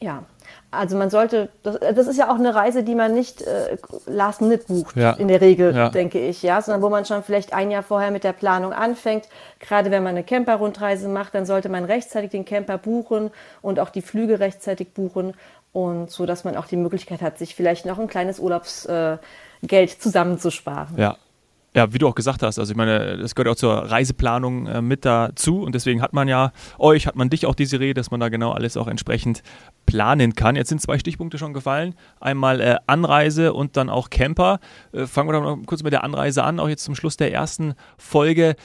ja. 0.00 0.22
also 0.70 0.96
man 0.96 1.10
sollte, 1.10 1.48
das, 1.62 1.78
das, 1.78 2.06
ist 2.06 2.18
ja 2.18 2.30
auch 2.30 2.38
eine 2.38 2.54
Reise, 2.54 2.82
die 2.82 2.94
man 2.94 3.14
nicht 3.14 3.42
äh, 3.42 3.76
last 4.06 4.40
minute 4.40 4.64
bucht, 4.66 4.96
ja. 4.96 5.12
in 5.12 5.28
der 5.28 5.40
Regel, 5.40 5.74
ja. 5.74 5.88
denke 5.88 6.18
ich, 6.18 6.42
ja, 6.42 6.60
sondern 6.60 6.82
wo 6.82 6.90
man 6.90 7.04
schon 7.04 7.22
vielleicht 7.22 7.52
ein 7.54 7.70
Jahr 7.70 7.82
vorher 7.82 8.10
mit 8.10 8.24
der 8.24 8.32
Planung 8.32 8.72
anfängt. 8.72 9.28
Gerade 9.60 9.90
wenn 9.90 10.02
man 10.02 10.10
eine 10.10 10.24
Camper-Rundreise 10.24 11.08
macht, 11.08 11.34
dann 11.34 11.46
sollte 11.46 11.68
man 11.68 11.84
rechtzeitig 11.84 12.30
den 12.30 12.44
Camper 12.44 12.78
buchen 12.78 13.30
und 13.62 13.78
auch 13.78 13.90
die 13.90 14.02
Flüge 14.02 14.40
rechtzeitig 14.40 14.92
buchen 14.92 15.34
und 15.72 16.10
so, 16.10 16.26
dass 16.26 16.44
man 16.44 16.56
auch 16.56 16.66
die 16.66 16.76
Möglichkeit 16.76 17.22
hat, 17.22 17.38
sich 17.38 17.54
vielleicht 17.54 17.86
noch 17.86 17.98
ein 17.98 18.08
kleines 18.08 18.38
Urlaubsgeld 18.38 19.30
äh, 19.70 19.98
zusammenzusparen. 19.98 20.98
Ja, 20.98 21.16
ja, 21.74 21.92
wie 21.92 21.98
du 21.98 22.06
auch 22.06 22.14
gesagt 22.14 22.42
hast, 22.42 22.58
also 22.58 22.70
ich 22.70 22.76
meine, 22.76 23.16
das 23.16 23.34
gehört 23.34 23.48
auch 23.48 23.58
zur 23.58 23.72
Reiseplanung 23.72 24.66
äh, 24.66 24.82
mit 24.82 25.04
dazu 25.04 25.62
und 25.62 25.74
deswegen 25.74 26.02
hat 26.02 26.12
man 26.12 26.28
ja 26.28 26.52
euch, 26.78 27.06
hat 27.06 27.16
man 27.16 27.30
dich 27.30 27.46
auch 27.46 27.54
diese 27.54 27.80
Rede, 27.80 27.94
dass 27.94 28.10
man 28.10 28.20
da 28.20 28.28
genau 28.28 28.52
alles 28.52 28.76
auch 28.76 28.88
entsprechend 28.88 29.42
planen 29.86 30.34
kann. 30.34 30.54
Jetzt 30.54 30.68
sind 30.68 30.82
zwei 30.82 30.98
Stichpunkte 30.98 31.38
schon 31.38 31.54
gefallen. 31.54 31.94
Einmal 32.20 32.60
äh, 32.60 32.76
Anreise 32.86 33.54
und 33.54 33.76
dann 33.78 33.88
auch 33.88 34.10
Camper. 34.10 34.60
Äh, 34.92 35.06
fangen 35.06 35.30
wir 35.30 35.32
doch 35.32 35.42
mal 35.42 35.64
kurz 35.64 35.82
mit 35.82 35.94
der 35.94 36.04
Anreise 36.04 36.44
an, 36.44 36.60
auch 36.60 36.68
jetzt 36.68 36.84
zum 36.84 36.94
Schluss 36.94 37.16
der 37.16 37.32
ersten 37.32 37.74
Folge. 37.96 38.56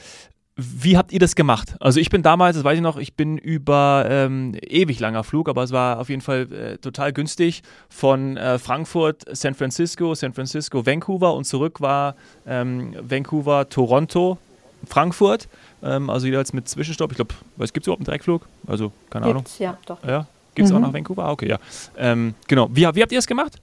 Wie 0.60 0.96
habt 0.96 1.12
ihr 1.12 1.20
das 1.20 1.36
gemacht? 1.36 1.76
Also 1.78 2.00
ich 2.00 2.10
bin 2.10 2.24
damals, 2.24 2.56
das 2.56 2.64
weiß 2.64 2.74
ich 2.74 2.82
noch, 2.82 2.96
ich 2.96 3.14
bin 3.14 3.38
über 3.38 4.04
ähm, 4.10 4.56
ewig 4.60 4.98
langer 4.98 5.22
Flug, 5.22 5.48
aber 5.48 5.62
es 5.62 5.70
war 5.70 6.00
auf 6.00 6.08
jeden 6.08 6.20
Fall 6.20 6.52
äh, 6.52 6.78
total 6.78 7.12
günstig 7.12 7.62
von 7.88 8.36
äh, 8.36 8.58
Frankfurt, 8.58 9.24
San 9.30 9.54
Francisco, 9.54 10.16
San 10.16 10.32
Francisco, 10.32 10.84
Vancouver 10.84 11.34
und 11.34 11.44
zurück 11.44 11.80
war 11.80 12.16
ähm, 12.44 12.92
Vancouver, 13.00 13.68
Toronto, 13.68 14.36
Frankfurt. 14.84 15.48
Ähm, 15.80 16.10
also 16.10 16.26
jeweils 16.26 16.52
mit 16.52 16.68
Zwischenstopp. 16.68 17.12
Ich 17.12 17.18
glaube, 17.18 17.34
gibt 17.58 17.76
es 17.78 17.86
überhaupt 17.86 18.00
einen 18.00 18.06
Direktflug? 18.06 18.44
Also 18.66 18.90
keine 19.10 19.32
Gibt's, 19.32 19.60
Ahnung. 19.60 19.76
Ja, 19.76 19.78
doch. 19.86 20.04
Ja, 20.04 20.26
gibt 20.56 20.66
es 20.66 20.72
mhm. 20.72 20.78
auch 20.78 20.88
nach 20.88 20.92
Vancouver? 20.92 21.24
Ah, 21.24 21.30
okay, 21.30 21.50
ja. 21.50 21.58
Ähm, 21.96 22.34
genau. 22.48 22.68
Wie, 22.72 22.80
wie 22.80 23.02
habt 23.02 23.12
ihr 23.12 23.18
es 23.20 23.28
gemacht? 23.28 23.60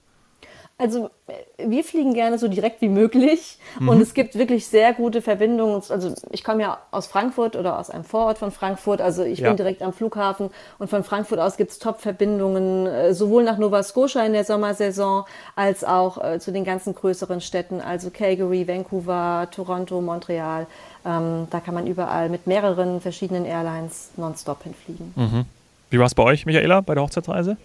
Also 0.78 1.08
wir 1.56 1.84
fliegen 1.84 2.12
gerne 2.12 2.38
so 2.38 2.48
direkt 2.48 2.82
wie 2.82 2.90
möglich 2.90 3.58
mhm. 3.80 3.88
und 3.88 4.00
es 4.02 4.12
gibt 4.12 4.34
wirklich 4.34 4.66
sehr 4.66 4.92
gute 4.92 5.22
Verbindungen. 5.22 5.82
Also 5.88 6.12
ich 6.32 6.44
komme 6.44 6.62
ja 6.62 6.78
aus 6.90 7.06
Frankfurt 7.06 7.56
oder 7.56 7.78
aus 7.78 7.88
einem 7.88 8.04
Vorort 8.04 8.36
von 8.36 8.50
Frankfurt, 8.50 9.00
also 9.00 9.22
ich 9.22 9.38
ja. 9.38 9.48
bin 9.48 9.56
direkt 9.56 9.80
am 9.80 9.94
Flughafen 9.94 10.50
und 10.78 10.90
von 10.90 11.02
Frankfurt 11.02 11.38
aus 11.38 11.56
gibt 11.56 11.70
es 11.70 11.78
Top-Verbindungen, 11.78 12.86
äh, 12.86 13.14
sowohl 13.14 13.42
nach 13.42 13.56
Nova 13.56 13.82
Scotia 13.82 14.26
in 14.26 14.34
der 14.34 14.44
Sommersaison 14.44 15.24
als 15.54 15.82
auch 15.82 16.22
äh, 16.22 16.40
zu 16.40 16.52
den 16.52 16.64
ganzen 16.64 16.94
größeren 16.94 17.40
Städten, 17.40 17.80
also 17.80 18.10
Calgary, 18.10 18.68
Vancouver, 18.68 19.48
Toronto, 19.50 20.02
Montreal. 20.02 20.66
Ähm, 21.06 21.46
da 21.50 21.60
kann 21.60 21.72
man 21.72 21.86
überall 21.86 22.28
mit 22.28 22.46
mehreren 22.46 23.00
verschiedenen 23.00 23.46
Airlines 23.46 24.10
nonstop 24.18 24.62
hinfliegen. 24.64 25.14
Mhm. 25.16 25.46
Wie 25.88 25.98
war 25.98 26.06
es 26.06 26.14
bei 26.14 26.22
euch, 26.22 26.44
Michaela, 26.44 26.82
bei 26.82 26.92
der 26.92 27.02
Hochzeitsreise? 27.02 27.56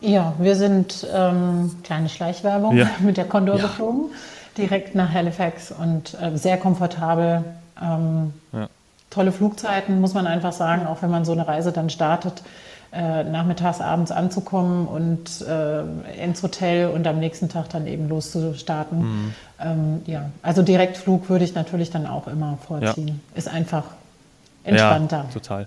Ja, 0.00 0.34
wir 0.38 0.56
sind 0.56 1.06
ähm, 1.12 1.76
kleine 1.82 2.08
Schleichwerbung 2.08 2.76
ja. 2.76 2.88
mit 3.00 3.16
der 3.16 3.26
Condor 3.26 3.56
ja. 3.56 3.62
geflogen, 3.62 4.10
direkt 4.56 4.94
nach 4.94 5.12
Halifax 5.12 5.72
und 5.72 6.16
äh, 6.20 6.36
sehr 6.36 6.56
komfortabel. 6.56 7.44
Ähm, 7.80 8.32
ja. 8.52 8.68
Tolle 9.10 9.32
Flugzeiten, 9.32 10.00
muss 10.00 10.14
man 10.14 10.26
einfach 10.26 10.52
sagen, 10.52 10.86
auch 10.86 11.02
wenn 11.02 11.10
man 11.10 11.24
so 11.24 11.32
eine 11.32 11.46
Reise 11.46 11.72
dann 11.72 11.90
startet, 11.90 12.42
äh, 12.92 13.24
nachmittags, 13.24 13.80
abends 13.80 14.10
anzukommen 14.10 14.86
und 14.86 15.42
äh, 15.42 15.82
ins 16.22 16.42
Hotel 16.42 16.88
und 16.88 17.06
am 17.06 17.18
nächsten 17.18 17.48
Tag 17.48 17.68
dann 17.70 17.86
eben 17.86 18.08
loszustarten. 18.08 18.98
Mhm. 18.98 19.34
Ähm, 19.60 20.02
ja, 20.06 20.30
also 20.42 20.62
Direktflug 20.62 21.28
würde 21.28 21.44
ich 21.44 21.54
natürlich 21.54 21.90
dann 21.90 22.06
auch 22.06 22.26
immer 22.26 22.58
vorziehen. 22.66 23.20
Ist 23.34 23.48
einfach 23.48 23.84
entspannter. 24.64 25.26
Total. 25.32 25.66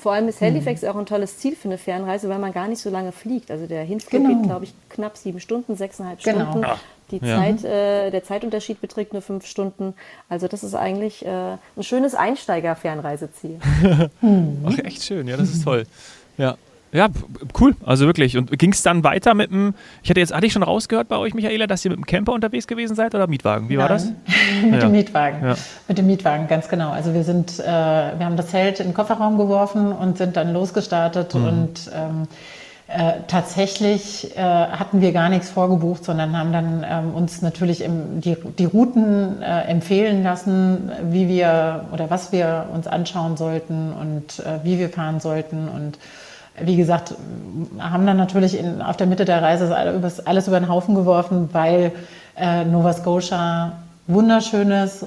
Vor 0.00 0.12
allem 0.12 0.28
ist 0.28 0.40
Halifax 0.40 0.80
mhm. 0.80 0.88
auch 0.88 0.96
ein 0.96 1.04
tolles 1.04 1.36
Ziel 1.36 1.54
für 1.54 1.68
eine 1.68 1.76
Fernreise, 1.76 2.30
weil 2.30 2.38
man 2.38 2.52
gar 2.52 2.68
nicht 2.68 2.80
so 2.80 2.88
lange 2.88 3.12
fliegt. 3.12 3.50
Also 3.50 3.66
der 3.66 3.84
Hinflug 3.84 4.22
genau. 4.22 4.34
geht, 4.34 4.44
glaube 4.44 4.64
ich, 4.64 4.74
knapp 4.88 5.18
sieben 5.18 5.40
Stunden, 5.40 5.76
sechseinhalb 5.76 6.22
genau. 6.22 6.50
Stunden. 6.50 6.66
Ach, 6.66 6.80
Die 7.10 7.18
ja. 7.18 7.36
Zeit, 7.36 7.64
äh, 7.64 8.10
der 8.10 8.24
Zeitunterschied 8.24 8.80
beträgt 8.80 9.12
nur 9.12 9.20
fünf 9.20 9.44
Stunden. 9.44 9.92
Also 10.30 10.48
das 10.48 10.64
ist 10.64 10.74
eigentlich 10.74 11.26
äh, 11.26 11.28
ein 11.28 11.82
schönes 11.82 12.14
Einsteiger-Fernreiseziel. 12.14 13.58
Ach, 14.64 14.78
echt 14.78 15.02
schön. 15.02 15.28
Ja, 15.28 15.36
das 15.36 15.50
ist 15.50 15.64
toll. 15.64 15.84
Ja. 16.38 16.56
Ja, 16.92 17.08
cool. 17.60 17.76
Also 17.84 18.06
wirklich. 18.06 18.36
Und 18.36 18.56
ging 18.58 18.72
es 18.72 18.82
dann 18.82 19.04
weiter 19.04 19.34
mit 19.34 19.50
dem, 19.50 19.74
ich 20.02 20.10
hatte 20.10 20.20
jetzt, 20.20 20.34
hatte 20.34 20.46
ich 20.46 20.52
schon 20.52 20.62
rausgehört 20.62 21.08
bei 21.08 21.16
euch, 21.16 21.34
Michaela, 21.34 21.66
dass 21.66 21.84
ihr 21.84 21.90
mit 21.90 21.98
dem 21.98 22.06
Camper 22.06 22.32
unterwegs 22.32 22.66
gewesen 22.66 22.96
seid 22.96 23.14
oder 23.14 23.26
Mietwagen? 23.26 23.68
Wie 23.68 23.76
Nein. 23.76 23.82
war 23.82 23.88
das? 23.88 24.06
mit 24.64 24.74
ja. 24.74 24.80
dem 24.80 24.92
Mietwagen. 24.92 25.44
Ja. 25.44 25.54
Mit 25.86 25.98
dem 25.98 26.06
Mietwagen, 26.06 26.48
ganz 26.48 26.68
genau. 26.68 26.90
Also 26.90 27.14
wir 27.14 27.22
sind, 27.22 27.60
äh, 27.60 27.64
wir 27.64 28.26
haben 28.26 28.36
das 28.36 28.48
Zelt 28.48 28.80
in 28.80 28.88
den 28.88 28.94
Kofferraum 28.94 29.38
geworfen 29.38 29.92
und 29.92 30.18
sind 30.18 30.36
dann 30.36 30.52
losgestartet 30.52 31.34
mhm. 31.34 31.44
und 31.44 31.90
ähm, 31.94 32.28
äh, 32.88 33.20
tatsächlich 33.28 34.36
äh, 34.36 34.40
hatten 34.40 35.00
wir 35.00 35.12
gar 35.12 35.28
nichts 35.28 35.48
vorgebucht, 35.48 36.02
sondern 36.04 36.36
haben 36.36 36.52
dann 36.52 36.84
ähm, 36.88 37.14
uns 37.14 37.40
natürlich 37.40 37.82
im, 37.82 38.20
die, 38.20 38.36
die 38.58 38.64
Routen 38.64 39.40
äh, 39.42 39.60
empfehlen 39.68 40.24
lassen, 40.24 40.90
wie 41.04 41.28
wir 41.28 41.84
oder 41.92 42.10
was 42.10 42.32
wir 42.32 42.66
uns 42.74 42.88
anschauen 42.88 43.36
sollten 43.36 43.92
und 43.92 44.40
äh, 44.40 44.64
wie 44.64 44.80
wir 44.80 44.88
fahren 44.88 45.20
sollten 45.20 45.68
und 45.68 45.98
wie 46.62 46.76
gesagt, 46.76 47.14
haben 47.78 48.06
dann 48.06 48.16
natürlich 48.16 48.58
in, 48.58 48.82
auf 48.82 48.96
der 48.96 49.06
Mitte 49.06 49.24
der 49.24 49.42
Reise 49.42 49.74
alles 50.24 50.48
über 50.48 50.60
den 50.60 50.68
Haufen 50.68 50.94
geworfen, 50.94 51.48
weil 51.52 51.92
äh, 52.36 52.64
Nova 52.64 52.92
Scotia 52.92 53.72
wunderschönes, 54.06 55.06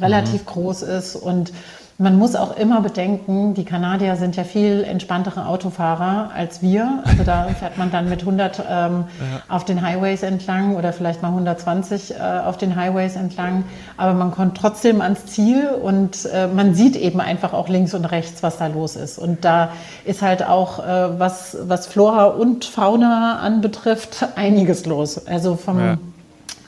relativ 0.00 0.42
mhm. 0.42 0.46
groß 0.46 0.82
ist 0.82 1.16
und 1.16 1.52
man 1.96 2.18
muss 2.18 2.34
auch 2.34 2.56
immer 2.56 2.80
bedenken, 2.80 3.54
die 3.54 3.64
Kanadier 3.64 4.16
sind 4.16 4.34
ja 4.34 4.42
viel 4.42 4.82
entspanntere 4.82 5.46
Autofahrer 5.46 6.30
als 6.34 6.60
wir. 6.60 7.04
Also 7.04 7.22
da 7.22 7.44
fährt 7.58 7.78
man 7.78 7.92
dann 7.92 8.08
mit 8.08 8.20
100 8.20 8.58
ähm, 8.58 8.64
ja. 8.66 9.04
auf 9.48 9.64
den 9.64 9.80
Highways 9.80 10.24
entlang 10.24 10.74
oder 10.74 10.92
vielleicht 10.92 11.22
mal 11.22 11.28
120 11.28 12.14
äh, 12.14 12.40
auf 12.44 12.56
den 12.56 12.74
Highways 12.74 13.14
entlang. 13.14 13.64
Aber 13.96 14.12
man 14.12 14.32
kommt 14.32 14.56
trotzdem 14.56 15.00
ans 15.00 15.26
Ziel 15.26 15.68
und 15.68 16.28
äh, 16.32 16.48
man 16.48 16.74
sieht 16.74 16.96
eben 16.96 17.20
einfach 17.20 17.52
auch 17.52 17.68
links 17.68 17.94
und 17.94 18.06
rechts, 18.06 18.42
was 18.42 18.58
da 18.58 18.66
los 18.66 18.96
ist. 18.96 19.18
Und 19.18 19.44
da 19.44 19.70
ist 20.04 20.20
halt 20.20 20.44
auch, 20.44 20.80
äh, 20.80 21.20
was, 21.20 21.56
was 21.62 21.86
Flora 21.86 22.24
und 22.24 22.64
Fauna 22.64 23.38
anbetrifft, 23.38 24.26
einiges 24.34 24.84
los. 24.84 25.28
Also 25.28 25.54
vom, 25.54 25.78
ja. 25.78 25.98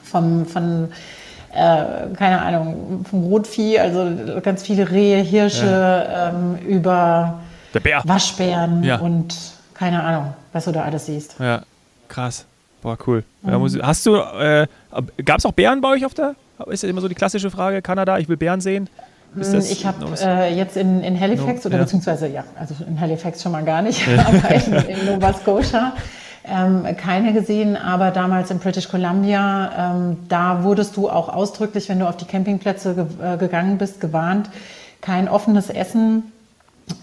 vom, 0.05 0.47
von 0.47 0.89
äh, 1.57 2.15
keine 2.15 2.43
Ahnung, 2.43 3.05
vom 3.09 3.25
Rotvieh, 3.25 3.79
also 3.79 4.11
ganz 4.43 4.63
viele 4.63 4.91
Rehe, 4.91 5.23
Hirsche, 5.23 5.67
ja. 5.67 6.29
ähm, 6.29 6.59
über 6.67 7.41
Waschbären 8.05 8.85
ja. 8.85 8.99
und 8.99 9.35
keine 9.75 10.03
Ahnung, 10.03 10.35
was 10.53 10.67
du 10.67 10.73
da 10.73 10.83
alles 10.83 11.07
siehst. 11.07 11.37
Ja, 11.39 11.63
krass. 12.09 12.47
Boah, 12.83 12.99
cool. 13.07 13.25
Mhm. 13.43 13.83
hast 13.83 14.07
du, 14.07 14.17
äh, 14.17 14.67
gab 15.25 15.39
es 15.39 15.47
auch 15.47 15.53
Bären 15.53 15.81
bei 15.81 15.89
euch 15.89 16.05
auf 16.05 16.15
der? 16.15 16.35
Ist 16.67 16.83
ja 16.83 16.89
immer 16.89 17.01
so 17.01 17.09
die 17.09 17.15
klassische 17.15 17.51
Frage, 17.51 17.83
Kanada, 17.83 18.19
ich 18.19 18.29
will 18.29 18.37
Bären 18.37 18.61
sehen. 18.61 18.89
ich 19.37 19.85
habe 19.85 20.07
äh, 20.23 20.55
jetzt 20.55 20.77
in, 20.77 21.03
in 21.03 21.19
Halifax 21.19 21.65
no, 21.65 21.69
oder 21.69 21.79
ja. 21.79 21.85
beziehungsweise 21.85 22.29
ja, 22.29 22.45
also 22.59 22.75
in 22.87 23.01
Halifax 23.01 23.43
schon 23.43 23.53
mal 23.53 23.65
gar 23.65 23.83
nicht, 23.83 24.07
aber 24.09 24.55
in, 24.55 24.73
in 24.73 25.07
Nova 25.07 25.33
Scotia 25.33 25.95
ähm, 26.49 26.85
keine 26.97 27.33
gesehen, 27.33 27.77
aber 27.77 28.11
damals 28.11 28.51
in 28.51 28.59
British 28.59 28.89
Columbia, 28.89 29.95
ähm, 29.95 30.17
da 30.29 30.63
wurdest 30.63 30.97
du 30.97 31.09
auch 31.09 31.29
ausdrücklich, 31.29 31.89
wenn 31.89 31.99
du 31.99 32.09
auf 32.09 32.17
die 32.17 32.25
Campingplätze 32.25 32.95
ge 32.95 33.07
äh, 33.23 33.37
gegangen 33.37 33.79
bist, 33.79 34.01
gewarnt, 34.01 34.51
kein 35.01 35.29
offenes 35.29 35.71
Essen, 35.71 36.33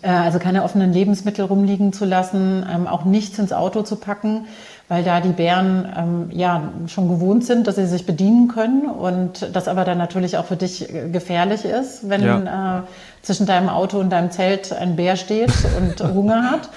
äh, 0.01 0.09
also 0.09 0.39
keine 0.39 0.63
offenen 0.63 0.93
Lebensmittel 0.93 1.45
rumliegen 1.45 1.93
zu 1.93 2.05
lassen, 2.05 2.65
ähm, 2.71 2.87
auch 2.87 3.05
nichts 3.05 3.37
ins 3.39 3.53
Auto 3.53 3.81
zu 3.83 3.97
packen, 3.97 4.45
weil 4.87 5.03
da 5.03 5.21
die 5.21 5.29
Bären 5.29 5.87
ähm, 5.97 6.29
ja 6.31 6.69
schon 6.87 7.09
gewohnt 7.09 7.45
sind, 7.45 7.67
dass 7.67 7.75
sie 7.75 7.85
sich 7.85 8.05
bedienen 8.05 8.47
können 8.47 8.85
und 8.85 9.49
das 9.53 9.67
aber 9.67 9.85
dann 9.85 9.97
natürlich 9.97 10.37
auch 10.37 10.45
für 10.45 10.57
dich 10.57 10.93
äh, 10.93 11.09
gefährlich 11.09 11.65
ist, 11.65 12.09
wenn 12.09 12.23
ja. 12.23 12.79
äh, 12.79 12.81
zwischen 13.21 13.45
deinem 13.45 13.69
Auto 13.69 13.99
und 13.99 14.09
deinem 14.09 14.31
Zelt 14.31 14.71
ein 14.71 14.95
Bär 14.95 15.15
steht 15.15 15.51
und 15.77 16.01
Hunger 16.13 16.49
hat. 16.51 16.69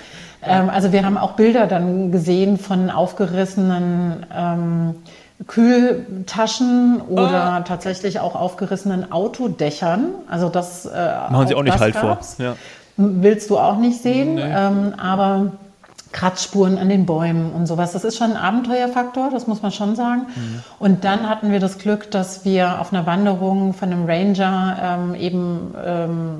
Ähm, 0.46 0.70
also 0.70 0.92
wir 0.92 1.04
haben 1.04 1.18
auch 1.18 1.32
Bilder 1.32 1.66
dann 1.66 2.12
gesehen 2.12 2.58
von 2.58 2.90
aufgerissenen 2.90 4.26
ähm, 4.34 4.94
Kühltaschen 5.46 7.00
oder 7.08 7.58
oh. 7.60 7.68
tatsächlich 7.68 8.20
auch 8.20 8.34
aufgerissenen 8.34 9.12
Autodächern. 9.12 10.06
Also 10.28 10.48
das 10.48 10.86
äh, 10.86 10.90
machen 11.30 11.48
Sie 11.48 11.54
auch 11.54 11.62
nicht 11.62 11.78
halt 11.78 11.96
vor. 11.96 12.18
Ja. 12.38 12.56
Willst 12.96 13.50
du 13.50 13.58
auch 13.58 13.76
nicht 13.76 14.02
sehen, 14.02 14.36
nee. 14.36 14.42
ähm, 14.42 14.94
aber 14.96 15.52
Kratzspuren 16.12 16.78
an 16.78 16.88
den 16.88 17.04
Bäumen 17.04 17.52
und 17.52 17.66
sowas. 17.66 17.92
Das 17.92 18.04
ist 18.04 18.16
schon 18.16 18.30
ein 18.30 18.36
Abenteuerfaktor, 18.38 19.28
das 19.30 19.46
muss 19.46 19.60
man 19.60 19.70
schon 19.70 19.96
sagen. 19.96 20.22
Mhm. 20.34 20.62
Und 20.78 21.04
dann 21.04 21.28
hatten 21.28 21.52
wir 21.52 21.60
das 21.60 21.76
Glück, 21.76 22.10
dass 22.10 22.46
wir 22.46 22.80
auf 22.80 22.92
einer 22.92 23.04
Wanderung 23.04 23.74
von 23.74 23.92
einem 23.92 24.06
Ranger 24.06 24.78
ähm, 24.82 25.14
eben 25.14 25.74
ähm, 25.84 26.38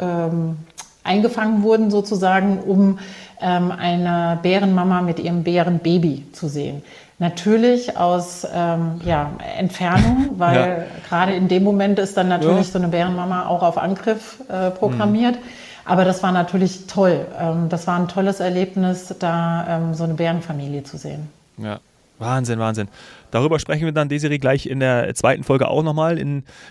ähm, 0.00 0.56
eingefangen 1.04 1.62
wurden 1.62 1.90
sozusagen, 1.90 2.58
um 2.58 2.98
ähm, 3.40 3.70
eine 3.70 4.38
Bärenmama 4.42 5.02
mit 5.02 5.18
ihrem 5.18 5.42
Bärenbaby 5.42 6.26
zu 6.32 6.48
sehen. 6.48 6.82
Natürlich 7.18 7.96
aus 7.96 8.46
ähm, 8.52 9.00
ja, 9.04 9.30
Entfernung, 9.56 10.30
weil 10.38 10.56
ja. 10.56 10.76
gerade 11.08 11.32
in 11.34 11.48
dem 11.48 11.64
Moment 11.64 11.98
ist 11.98 12.16
dann 12.16 12.28
natürlich 12.28 12.66
ja. 12.66 12.72
so 12.72 12.78
eine 12.78 12.88
Bärenmama 12.88 13.46
auch 13.46 13.62
auf 13.62 13.78
Angriff 13.78 14.38
äh, 14.48 14.70
programmiert. 14.70 15.36
Mhm. 15.36 15.48
Aber 15.84 16.04
das 16.04 16.22
war 16.22 16.32
natürlich 16.32 16.86
toll. 16.86 17.26
Ähm, 17.38 17.68
das 17.68 17.86
war 17.86 17.98
ein 17.98 18.08
tolles 18.08 18.40
Erlebnis, 18.40 19.14
da 19.18 19.66
ähm, 19.68 19.94
so 19.94 20.04
eine 20.04 20.14
Bärenfamilie 20.14 20.84
zu 20.84 20.96
sehen. 20.96 21.28
Ja, 21.58 21.80
Wahnsinn, 22.22 22.58
Wahnsinn. 22.58 22.88
Darüber 23.30 23.58
sprechen 23.58 23.84
wir 23.84 23.92
dann, 23.92 24.08
Desiree, 24.08 24.38
gleich 24.38 24.66
in 24.66 24.80
der 24.80 25.14
zweiten 25.14 25.42
Folge 25.42 25.68
auch 25.68 25.82
nochmal 25.82 26.18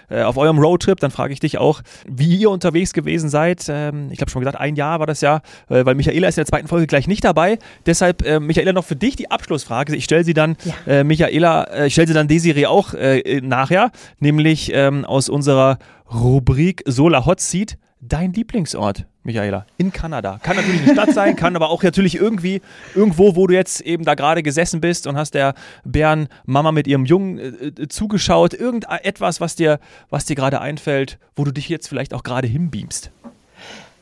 äh, 0.09 0.21
auf 0.23 0.37
eurem 0.37 0.59
Roadtrip. 0.59 0.99
Dann 0.99 1.11
frage 1.11 1.33
ich 1.33 1.39
dich 1.39 1.57
auch, 1.57 1.81
wie 2.07 2.37
ihr 2.37 2.49
unterwegs 2.49 2.93
gewesen 2.93 3.29
seid. 3.29 3.65
Ähm, 3.67 4.09
ich 4.11 4.17
glaube 4.17 4.31
schon 4.31 4.41
gesagt, 4.41 4.59
ein 4.59 4.75
Jahr 4.75 4.99
war 4.99 5.07
das 5.07 5.21
ja, 5.21 5.41
äh, 5.69 5.85
weil 5.85 5.95
Michaela 5.95 6.27
ist 6.27 6.37
in 6.37 6.41
der 6.41 6.47
zweiten 6.47 6.67
Folge 6.67 6.87
gleich 6.87 7.07
nicht 7.07 7.23
dabei. 7.23 7.59
Deshalb, 7.85 8.25
äh, 8.25 8.39
Michaela, 8.39 8.73
noch 8.73 8.85
für 8.85 8.95
dich 8.95 9.15
die 9.15 9.29
Abschlussfrage. 9.29 9.95
Ich 9.95 10.05
stelle 10.05 10.23
sie 10.23 10.33
dann, 10.33 10.55
ja. 10.63 10.73
Äh, 10.87 11.03
Michaela, 11.03 11.63
äh, 11.63 11.87
ich 11.87 11.93
stelle 11.93 12.07
sie 12.07 12.13
dann 12.13 12.27
Desiree 12.27 12.65
auch 12.65 12.93
äh, 12.93 13.41
nachher, 13.41 13.91
nämlich 14.19 14.71
ähm, 14.73 15.05
aus 15.05 15.29
unserer 15.29 15.77
Rubrik 16.13 16.83
Solar 16.85 17.25
Hot 17.25 17.39
Seat 17.39 17.77
dein 18.01 18.33
Lieblingsort, 18.33 19.05
Michaela, 19.23 19.65
in 19.77 19.93
Kanada? 19.93 20.39
Kann 20.41 20.55
natürlich 20.55 20.81
eine 20.81 20.93
Stadt 20.93 21.13
sein, 21.13 21.35
kann 21.35 21.55
aber 21.55 21.69
auch 21.69 21.83
natürlich 21.83 22.15
irgendwie 22.15 22.61
irgendwo, 22.95 23.35
wo 23.35 23.47
du 23.47 23.53
jetzt 23.53 23.81
eben 23.81 24.03
da 24.03 24.15
gerade 24.15 24.43
gesessen 24.43 24.81
bist 24.81 25.07
und 25.07 25.15
hast 25.15 25.35
der 25.35 25.53
Bärenmama 25.85 26.71
mit 26.71 26.87
ihrem 26.87 27.05
Jungen 27.05 27.37
äh, 27.37 27.67
äh, 27.67 27.87
zugeschaut. 27.87 28.53
Irgendetwas, 28.53 29.39
was 29.39 29.55
dir, 29.55 29.79
was 30.09 30.25
dir 30.25 30.35
gerade 30.35 30.59
einfällt, 30.59 31.19
wo 31.35 31.43
du 31.43 31.51
dich 31.51 31.69
jetzt 31.69 31.87
vielleicht 31.87 32.13
auch 32.13 32.23
gerade 32.23 32.47
hinbeamst. 32.47 33.11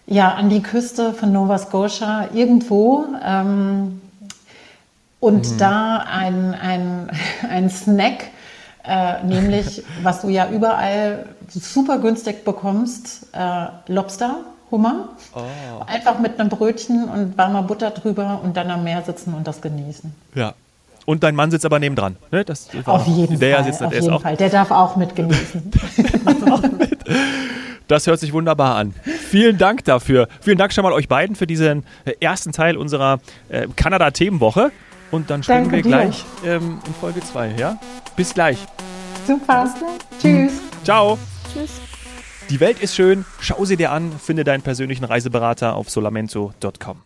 Ja, 0.07 0.33
an 0.33 0.49
die 0.49 0.63
Küste 0.63 1.13
von 1.13 1.31
Nova 1.31 1.57
Scotia, 1.57 2.29
irgendwo. 2.33 3.05
Ähm, 3.23 4.01
und 5.19 5.51
mhm. 5.51 5.57
da 5.57 5.97
ein, 5.97 6.55
ein, 6.55 7.11
ein 7.49 7.69
Snack, 7.69 8.29
äh, 8.89 9.23
nämlich 9.23 9.83
was 10.01 10.21
du 10.21 10.29
ja 10.29 10.49
überall 10.49 11.27
super 11.47 11.99
günstig 11.99 12.43
bekommst, 12.43 13.27
äh, 13.33 13.67
Lobster, 13.87 14.37
Hummer. 14.71 15.09
Oh. 15.35 15.83
Einfach 15.85 16.19
mit 16.19 16.39
einem 16.39 16.49
Brötchen 16.49 17.07
und 17.07 17.37
warmer 17.37 17.63
Butter 17.63 17.91
drüber 17.91 18.41
und 18.43 18.57
dann 18.57 18.69
am 18.71 18.83
Meer 18.83 19.03
sitzen 19.03 19.33
und 19.33 19.47
das 19.47 19.61
genießen. 19.61 20.13
Ja. 20.33 20.53
Und 21.05 21.23
dein 21.23 21.35
Mann 21.35 21.49
sitzt 21.49 21.65
aber 21.65 21.79
nebendran. 21.79 22.17
Ne? 22.31 22.45
Das, 22.45 22.69
auf 22.85 23.07
jeden 23.07 23.39
der 23.39 23.57
Fall. 23.57 23.65
Sitzt, 23.65 23.83
auf 23.83 23.91
der 23.91 24.01
jeden 24.01 24.19
Fall. 24.19 24.37
Der 24.37 24.49
darf 24.49 24.71
auch 24.71 24.95
mit 24.95 25.15
genießen. 25.15 25.71
Das 27.87 28.05
hört 28.05 28.19
sich 28.19 28.33
wunderbar 28.33 28.75
an. 28.75 28.93
Vielen 29.03 29.57
Dank 29.57 29.83
dafür. 29.83 30.27
Vielen 30.41 30.59
Dank 30.59 30.73
schon 30.73 30.83
mal 30.83 30.93
euch 30.93 31.07
beiden 31.07 31.35
für 31.35 31.47
diesen 31.47 31.83
äh, 32.05 32.11
ersten 32.19 32.51
Teil 32.51 32.77
unserer 32.77 33.19
äh, 33.49 33.67
Kanada-Themenwoche. 33.75 34.71
Und 35.09 35.31
dann 35.31 35.41
springen 35.41 35.71
wir 35.71 35.81
dir. 35.81 35.89
gleich 35.89 36.23
ähm, 36.45 36.77
in 36.85 36.93
Folge 36.93 37.21
2. 37.21 37.55
Ja? 37.57 37.79
Bis 38.19 38.33
gleich. 38.33 38.57
Super. 39.25 39.73
Tschüss. 40.21 40.51
Ciao. 40.83 41.17
Tschüss. 41.53 41.79
Die 42.49 42.59
Welt 42.59 42.81
ist 42.81 42.93
schön, 42.93 43.23
schau 43.39 43.63
sie 43.63 43.77
dir 43.77 43.93
an, 43.93 44.11
finde 44.11 44.43
deinen 44.43 44.61
persönlichen 44.61 45.05
Reiseberater 45.05 45.73
auf 45.73 45.89
solamento.com. 45.89 47.01